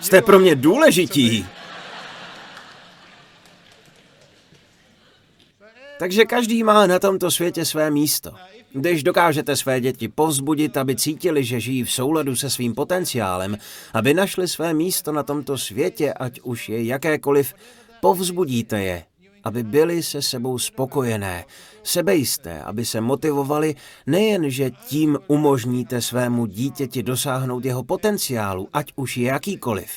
[0.00, 1.46] Jste pro mě důležití.
[5.98, 8.30] Takže každý má na tomto světě své místo.
[8.72, 13.58] Když dokážete své děti povzbudit, aby cítili, že žijí v souladu se svým potenciálem,
[13.94, 17.54] aby našli své místo na tomto světě, ať už je jakékoliv,
[18.00, 19.04] povzbudíte je,
[19.44, 21.44] aby byli se sebou spokojené,
[21.82, 23.74] sebejisté, aby se motivovali
[24.06, 29.90] nejen, že tím umožníte svému dítěti dosáhnout jeho potenciálu, ať už jakýkoliv,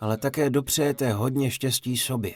[0.00, 2.34] ale také dopřejete hodně štěstí sobě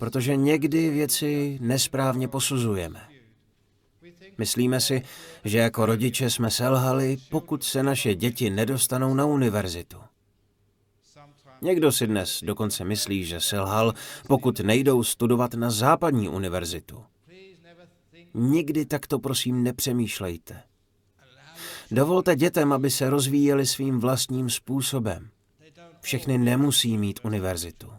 [0.00, 3.00] protože někdy věci nesprávně posuzujeme.
[4.38, 5.02] Myslíme si,
[5.44, 9.96] že jako rodiče jsme selhali, pokud se naše děti nedostanou na univerzitu.
[11.62, 13.94] Někdo si dnes dokonce myslí, že selhal,
[14.26, 17.04] pokud nejdou studovat na západní univerzitu.
[18.34, 20.62] Nikdy takto prosím nepřemýšlejte.
[21.90, 25.28] Dovolte dětem, aby se rozvíjeli svým vlastním způsobem.
[26.00, 27.92] Všechny nemusí mít univerzitu.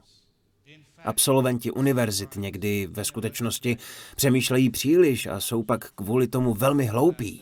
[1.04, 3.78] Absolventi univerzit někdy ve skutečnosti
[4.16, 7.42] přemýšlejí příliš a jsou pak kvůli tomu velmi hloupí.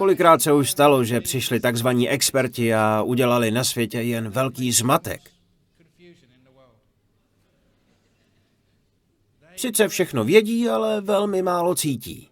[0.00, 5.20] Kolikrát se už stalo, že přišli takzvaní experti a udělali na světě jen velký zmatek.
[9.56, 12.28] Sice všechno vědí, ale velmi málo cítí.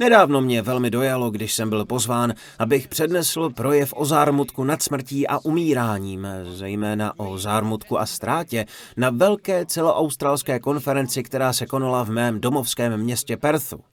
[0.00, 5.28] Nedávno mě velmi dojalo, když jsem byl pozván, abych přednesl projev o zármutku nad smrtí
[5.28, 8.66] a umíráním, zejména o zármutku a ztrátě,
[8.96, 13.91] na velké celoaustralské konferenci, která se konala v mém domovském městě Perthu.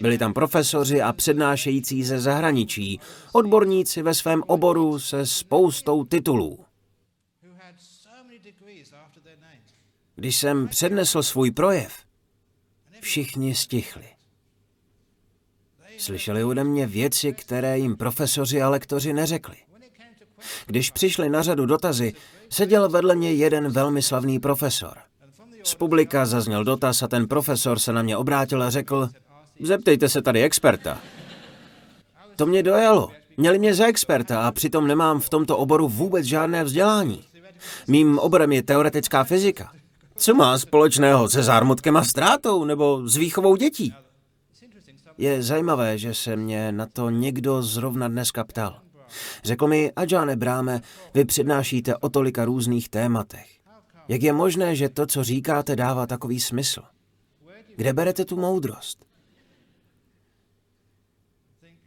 [0.00, 3.00] Byli tam profesoři a přednášející ze zahraničí,
[3.32, 6.64] odborníci ve svém oboru se spoustou titulů.
[10.14, 11.92] Když jsem přednesl svůj projev,
[13.00, 14.04] všichni stichli.
[15.98, 19.56] Slyšeli ode mě věci, které jim profesoři a lektoři neřekli.
[20.66, 22.14] Když přišli na řadu dotazy,
[22.48, 24.98] seděl vedle mě jeden velmi slavný profesor.
[25.62, 29.08] Z publika zazněl dotaz a ten profesor se na mě obrátil a řekl,
[29.62, 31.00] zeptejte se tady experta.
[32.36, 33.10] To mě dojalo.
[33.36, 37.24] Měli mě za experta a přitom nemám v tomto oboru vůbec žádné vzdělání.
[37.88, 39.72] Mým oborem je teoretická fyzika.
[40.16, 43.94] Co má společného se zármutkem a ztrátou nebo s výchovou dětí?
[45.18, 48.80] Je zajímavé, že se mě na to někdo zrovna dneska ptal.
[49.44, 50.80] Řekl mi, Adžane Bráme,
[51.14, 53.46] vy přednášíte o tolika různých tématech.
[54.08, 56.82] Jak je možné, že to, co říkáte, dává takový smysl?
[57.76, 59.09] Kde berete tu moudrost?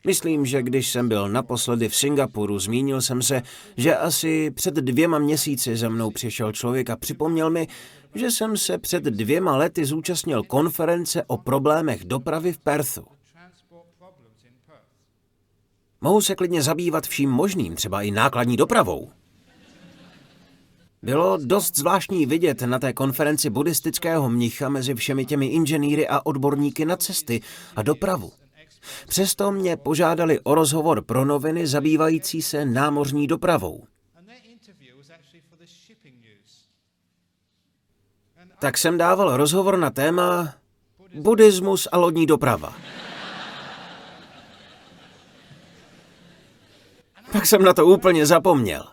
[0.05, 3.41] Myslím, že když jsem byl naposledy v Singapuru, zmínil jsem se,
[3.77, 7.67] že asi před dvěma měsíci za mnou přišel člověk a připomněl mi,
[8.15, 13.05] že jsem se před dvěma lety zúčastnil konference o problémech dopravy v Perthu.
[16.01, 19.09] Mohu se klidně zabývat vším možným, třeba i nákladní dopravou.
[21.01, 26.85] Bylo dost zvláštní vidět na té konferenci buddhistického mnicha mezi všemi těmi inženýry a odborníky
[26.85, 27.41] na cesty
[27.75, 28.31] a dopravu.
[29.07, 33.83] Přesto mě požádali o rozhovor pro noviny zabývající se námořní dopravou.
[38.59, 40.53] Tak jsem dával rozhovor na téma
[41.13, 42.75] buddhismus a lodní doprava.
[47.31, 48.83] Tak jsem na to úplně zapomněl.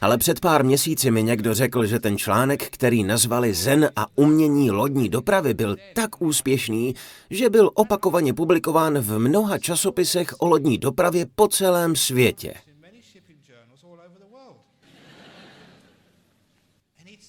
[0.00, 4.70] Ale před pár měsíci mi někdo řekl, že ten článek, který nazvali Zen a umění
[4.70, 6.94] lodní dopravy, byl tak úspěšný,
[7.30, 12.54] že byl opakovaně publikován v mnoha časopisech o lodní dopravě po celém světě.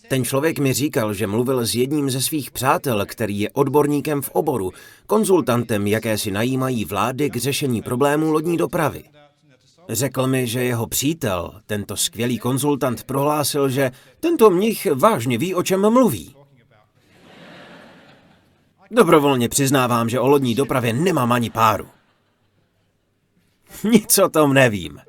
[0.09, 4.29] Ten člověk mi říkal, že mluvil s jedním ze svých přátel, který je odborníkem v
[4.29, 4.71] oboru,
[5.07, 9.03] konzultantem, jaké si najímají vlády k řešení problémů lodní dopravy.
[9.89, 15.63] Řekl mi, že jeho přítel, tento skvělý konzultant, prohlásil, že tento mnich vážně ví, o
[15.63, 16.35] čem mluví.
[18.91, 21.87] Dobrovolně přiznávám, že o lodní dopravě nemám ani páru.
[23.83, 24.99] Nic o tom nevím.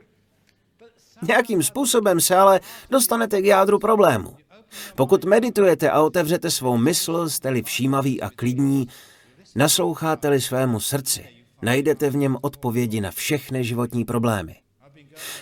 [1.23, 2.61] Nějakým způsobem se ale
[2.91, 4.37] dostanete k jádru problému.
[4.95, 8.89] Pokud meditujete a otevřete svou mysl, jste-li všímaví a klidní,
[9.57, 11.29] nasloucháte-li svému srdci,
[11.63, 14.57] najdete v něm odpovědi na všechny životní problémy.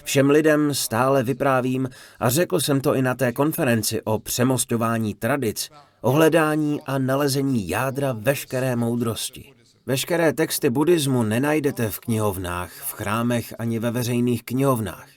[0.04, 1.88] Všem lidem stále vyprávím
[2.20, 5.70] a řekl jsem to i na té konferenci o přemostování tradic,
[6.00, 9.52] o hledání a nalezení jádra veškeré moudrosti.
[9.86, 15.08] Veškeré texty buddhismu nenajdete v knihovnách, v chrámech ani ve veřejných knihovnách.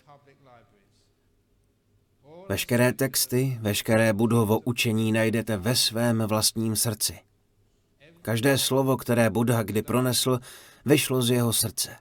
[2.49, 7.19] Veškeré texty, veškeré budhovo učení najdete ve svém vlastním srdci.
[8.21, 10.39] Každé slovo, které Buddha kdy pronesl,
[10.85, 11.95] vyšlo z jeho srdce.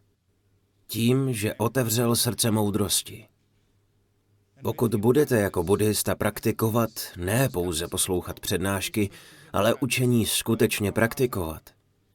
[0.90, 3.26] Tím, že otevřel srdce moudrosti.
[4.62, 9.10] Pokud budete jako buddhista praktikovat, ne pouze poslouchat přednášky,
[9.52, 11.62] ale učení skutečně praktikovat,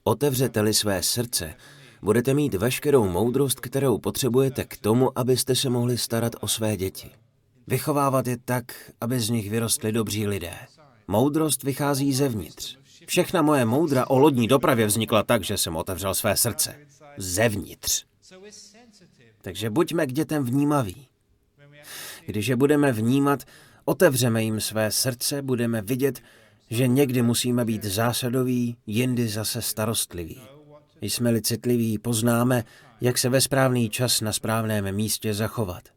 [0.04, 1.54] otevřete-li své srdce,
[2.02, 7.12] budete mít veškerou moudrost, kterou potřebujete k tomu, abyste se mohli starat o své děti.
[7.68, 10.54] Vychovávat je tak, aby z nich vyrostli dobří lidé.
[11.08, 12.78] Moudrost vychází zevnitř.
[13.06, 16.76] Všechna moje moudra o lodní dopravě vznikla tak, že jsem otevřel své srdce.
[17.18, 18.13] Zevnitř.
[19.42, 21.08] Takže buďme k dětem vnímaví.
[22.26, 23.44] Když je budeme vnímat,
[23.86, 26.22] otevřeme jim své srdce, budeme vidět,
[26.70, 30.42] že někdy musíme být zásadoví, jindy zase starostliví.
[31.02, 32.64] Jsme-li citliví, poznáme,
[33.02, 35.90] jak se ve správný čas na správném místě zachovat.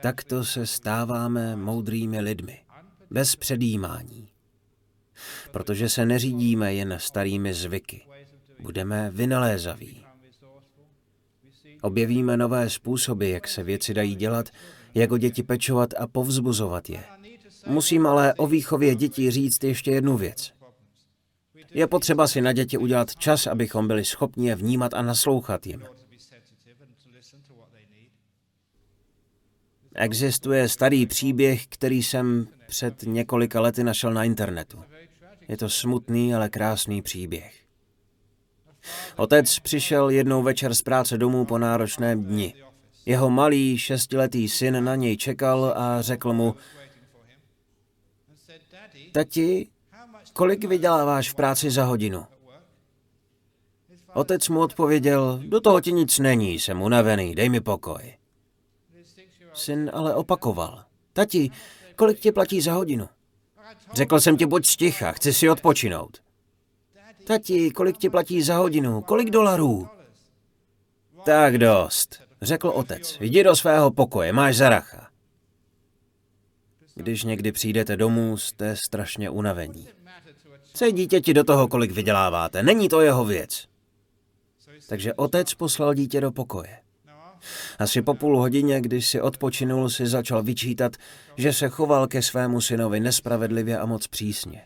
[0.00, 2.64] Takto se stáváme moudrými lidmi,
[3.10, 4.28] bez předjímání.
[5.50, 8.06] Protože se neřídíme jen starými zvyky.
[8.60, 10.01] Budeme vynalézaví.
[11.82, 14.48] Objevíme nové způsoby, jak se věci dají dělat,
[14.94, 17.04] jak o děti pečovat a povzbuzovat je.
[17.66, 20.52] Musím ale o výchově dětí říct ještě jednu věc.
[21.74, 25.82] Je potřeba si na děti udělat čas, abychom byli schopni je vnímat a naslouchat jim.
[29.94, 34.84] Existuje starý příběh, který jsem před několika lety našel na internetu.
[35.48, 37.61] Je to smutný, ale krásný příběh.
[39.16, 42.54] Otec přišel jednou večer z práce domů po náročném dni.
[43.06, 46.54] Jeho malý šestiletý syn na něj čekal a řekl mu,
[49.12, 49.68] Tati,
[50.32, 52.26] kolik vyděláváš v práci za hodinu?
[54.14, 58.16] Otec mu odpověděl, do toho ti nic není, jsem unavený, dej mi pokoj.
[59.54, 61.50] Syn ale opakoval, tati,
[61.96, 63.08] kolik ti platí za hodinu?
[63.92, 66.22] Řekl jsem ti, buď sticha, chci si odpočinout.
[67.24, 69.00] Tati, kolik ti platí za hodinu?
[69.00, 69.88] Kolik dolarů?
[71.24, 73.18] Tak dost, řekl otec.
[73.20, 75.08] Jdi do svého pokoje, máš zaracha.
[76.94, 79.88] Když někdy přijdete domů, jste strašně unavení.
[80.74, 82.62] Co dítěti do toho, kolik vyděláváte?
[82.62, 83.66] Není to jeho věc.
[84.88, 86.78] Takže otec poslal dítě do pokoje.
[87.78, 90.96] Asi po půl hodině, když si odpočinul, si začal vyčítat,
[91.36, 94.62] že se choval ke svému synovi nespravedlivě a moc přísně.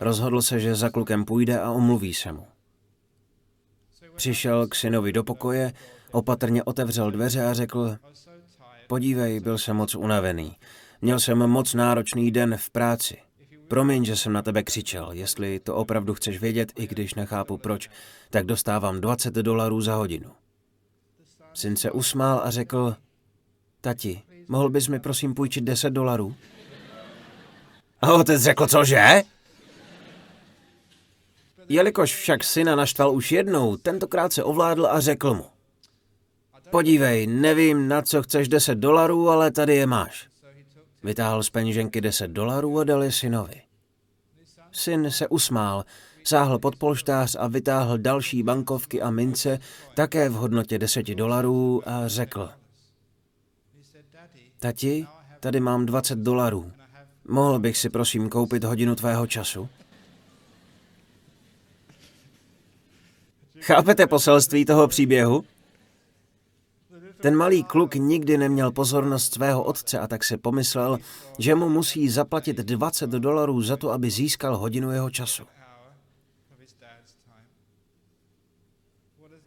[0.00, 2.46] Rozhodl se, že za klukem půjde a omluví se mu.
[4.16, 5.72] Přišel k synovi do pokoje,
[6.12, 7.96] opatrně otevřel dveře a řekl,
[8.86, 10.56] podívej, byl jsem moc unavený.
[11.00, 13.16] Měl jsem moc náročný den v práci.
[13.68, 15.12] Promiň, že jsem na tebe křičel.
[15.12, 17.90] Jestli to opravdu chceš vědět, i když nechápu proč,
[18.30, 20.30] tak dostávám 20 dolarů za hodinu.
[21.54, 22.96] Syn se usmál a řekl,
[23.80, 26.34] tati, mohl bys mi prosím půjčit 10 dolarů?
[28.00, 29.22] A otec řekl, cože?
[31.68, 35.46] Jelikož však syna naštval už jednou, tentokrát se ovládl a řekl mu.
[36.70, 40.28] Podívej, nevím, na co chceš 10 dolarů, ale tady je máš.
[41.02, 43.62] Vytáhl z peněženky 10 dolarů a dal je synovi.
[44.72, 45.84] Syn se usmál,
[46.24, 49.58] sáhl pod polštář a vytáhl další bankovky a mince,
[49.94, 52.50] také v hodnotě 10 dolarů a řekl.
[54.58, 55.06] Tati,
[55.40, 56.72] tady mám 20 dolarů.
[57.28, 59.68] Mohl bych si prosím koupit hodinu tvého času?
[63.60, 65.44] Chápete poselství toho příběhu?
[67.20, 70.98] Ten malý kluk nikdy neměl pozornost svého otce a tak se pomyslel,
[71.38, 75.42] že mu musí zaplatit 20 dolarů za to, aby získal hodinu jeho času.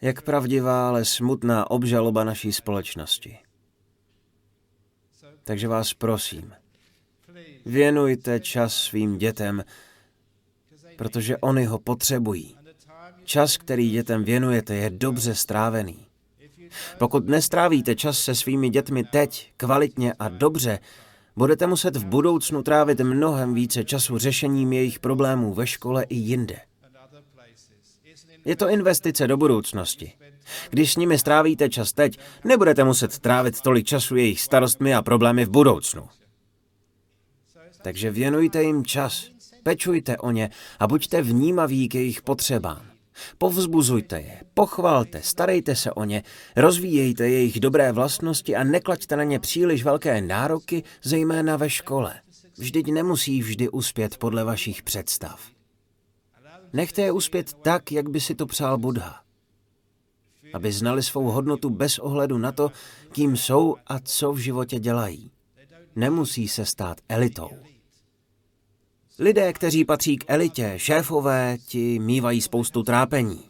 [0.01, 3.39] Jak pravdivá, ale smutná obžaloba naší společnosti.
[5.43, 6.53] Takže vás prosím,
[7.65, 9.63] věnujte čas svým dětem,
[10.95, 12.60] protože oni ho potřebují.
[13.31, 16.07] Čas, který dětem věnujete, je dobře strávený.
[16.97, 20.79] Pokud nestrávíte čas se svými dětmi teď, kvalitně a dobře,
[21.35, 26.59] budete muset v budoucnu trávit mnohem více času řešením jejich problémů ve škole i jinde.
[28.45, 30.13] Je to investice do budoucnosti.
[30.69, 35.45] Když s nimi strávíte čas teď, nebudete muset trávit tolik času jejich starostmi a problémy
[35.45, 36.09] v budoucnu.
[37.81, 39.27] Takže věnujte jim čas,
[39.63, 42.90] pečujte o ně a buďte vnímaví k jejich potřebám.
[43.37, 46.23] Povzbuzujte je, pochvalte, starejte se o ně,
[46.55, 52.21] rozvíjejte jejich dobré vlastnosti a neklaďte na ně příliš velké nároky, zejména ve škole.
[52.57, 55.41] Vždyť nemusí vždy uspět podle vašich představ.
[56.73, 59.21] Nechte je uspět tak, jak by si to přál Buddha.
[60.53, 62.71] Aby znali svou hodnotu bez ohledu na to,
[63.11, 65.31] kým jsou a co v životě dělají.
[65.95, 67.49] Nemusí se stát elitou.
[69.21, 73.43] Lidé, kteří patří k elitě, šéfové, ti mývají spoustu trápení.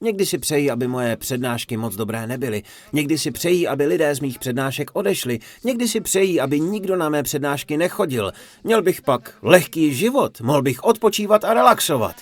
[0.00, 2.62] Někdy si přejí, aby moje přednášky moc dobré nebyly.
[2.92, 5.38] Někdy si přejí, aby lidé z mých přednášek odešli.
[5.64, 8.32] Někdy si přejí, aby nikdo na mé přednášky nechodil.
[8.64, 12.16] Měl bych pak lehký život, mohl bych odpočívat a relaxovat.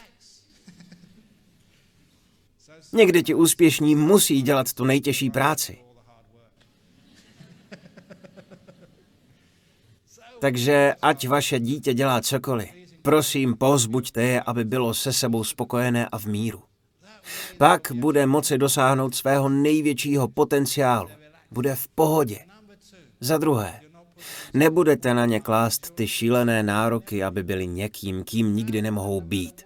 [2.93, 5.88] Někdy ti úspěšní musí dělat tu nejtěžší práci.
[10.41, 12.69] Takže ať vaše dítě dělá cokoliv,
[13.03, 16.63] prosím, pozbuďte je, aby bylo se sebou spokojené a v míru.
[17.59, 21.09] Pak bude moci dosáhnout svého největšího potenciálu.
[21.51, 22.39] Bude v pohodě.
[23.21, 23.81] Za druhé,
[24.55, 29.63] nebudete na ně klást ty šílené nároky, aby byli někým, kým nikdy nemohou být.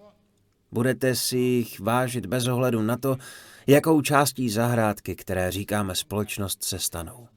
[0.73, 3.17] Budete si jich vážit bez ohledu na to,
[3.67, 7.29] jakou částí zahrádky, které říkáme společnost, se stanou.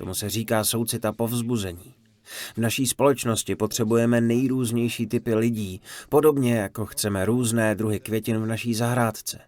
[0.00, 1.94] Tomu se říká soucita povzbuzení.
[2.56, 8.74] V naší společnosti potřebujeme nejrůznější typy lidí, podobně jako chceme různé druhy květin v naší
[8.74, 9.38] zahrádce.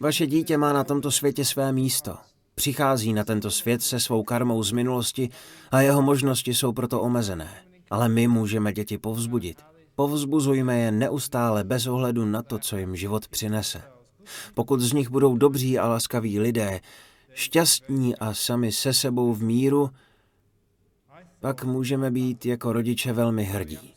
[0.00, 2.16] Vaše dítě má na tomto světě své místo.
[2.54, 5.28] Přichází na tento svět se svou karmou z minulosti
[5.70, 7.50] a jeho možnosti jsou proto omezené.
[7.90, 9.62] Ale my můžeme děti povzbudit.
[9.94, 13.82] Povzbuzujme je neustále bez ohledu na to, co jim život přinese.
[14.54, 16.80] Pokud z nich budou dobří a laskaví lidé,
[17.34, 19.90] šťastní a sami se sebou v míru,
[21.40, 23.94] pak můžeme být jako rodiče velmi hrdí.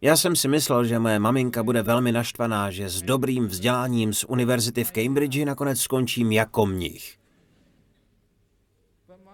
[0.00, 4.24] Já jsem si myslel, že moje maminka bude velmi naštvaná, že s dobrým vzděláním z
[4.24, 7.16] univerzity v Cambridge nakonec skončím jako mnich.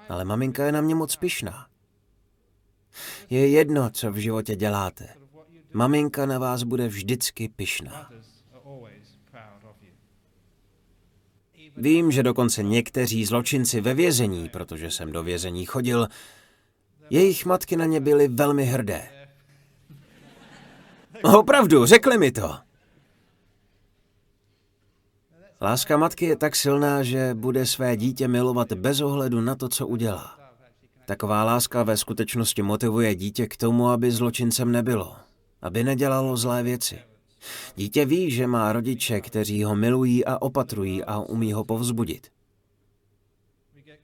[0.09, 1.67] Ale maminka je na mě moc pyšná.
[3.31, 5.09] Je jedno, co v životě děláte.
[5.73, 8.11] Maminka na vás bude vždycky pyšná.
[11.77, 16.09] Vím, že dokonce někteří zločinci ve vězení, protože jsem do vězení chodil,
[17.11, 19.09] jejich matky na ně byly velmi hrdé.
[21.23, 22.55] Opravdu, řekli mi to.
[25.61, 29.87] Láska matky je tak silná, že bude své dítě milovat bez ohledu na to, co
[29.87, 30.39] udělá.
[31.07, 35.17] Taková láska ve skutečnosti motivuje dítě k tomu, aby zločincem nebylo,
[35.63, 36.99] aby nedělalo zlé věci.
[37.77, 42.29] Dítě ví, že má rodiče, kteří ho milují a opatrují a umí ho povzbudit.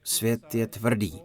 [0.03, 1.21] Svět je tvrdý.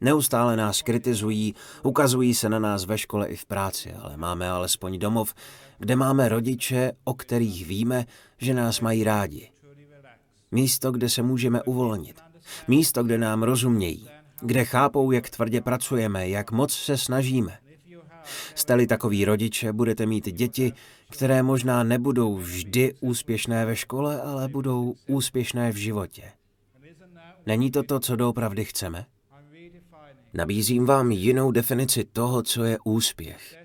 [0.00, 4.98] Neustále nás kritizují, ukazují se na nás ve škole i v práci, ale máme alespoň
[4.98, 5.34] domov,
[5.78, 8.06] kde máme rodiče, o kterých víme,
[8.38, 9.50] že nás mají rádi.
[10.50, 12.20] Místo, kde se můžeme uvolnit.
[12.68, 14.08] Místo, kde nám rozumějí.
[14.40, 17.58] Kde chápou, jak tvrdě pracujeme, jak moc se snažíme.
[18.54, 20.72] Jste-li takový rodiče, budete mít děti,
[21.10, 26.32] které možná nebudou vždy úspěšné ve škole, ale budou úspěšné v životě.
[27.46, 29.06] Není to to, co doopravdy chceme?
[30.34, 33.56] Nabízím vám jinou definici toho, co je úspěch.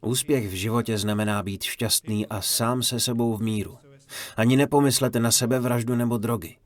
[0.00, 3.78] Úspěch v životě znamená být šťastný a sám se sebou v míru.
[4.36, 6.56] Ani nepomyslete na sebevraždu nebo drogy.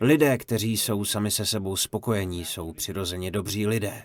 [0.00, 4.02] Lidé, kteří jsou sami se sebou spokojení, jsou přirozeně dobří lidé.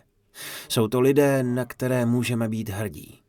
[0.69, 3.19] Jsou to lidé, na které můžeme být hrdí.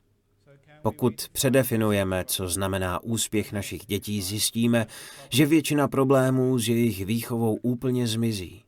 [0.82, 4.86] Pokud předefinujeme, co znamená úspěch našich dětí, zjistíme,
[5.30, 8.64] že většina problémů s jejich výchovou úplně zmizí.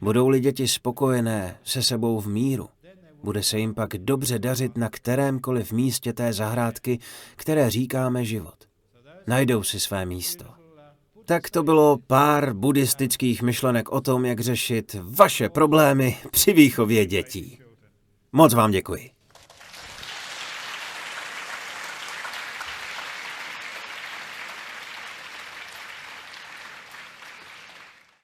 [0.00, 2.68] Budou-li děti spokojené se sebou v míru,
[3.22, 6.98] bude se jim pak dobře dařit na kterémkoliv místě té zahrádky,
[7.36, 8.56] které říkáme život.
[9.26, 10.55] Najdou si své místo.
[11.28, 17.58] Tak to bylo pár buddhistických myšlenek o tom, jak řešit vaše problémy při výchově dětí.
[18.32, 19.15] Moc vám děkuji.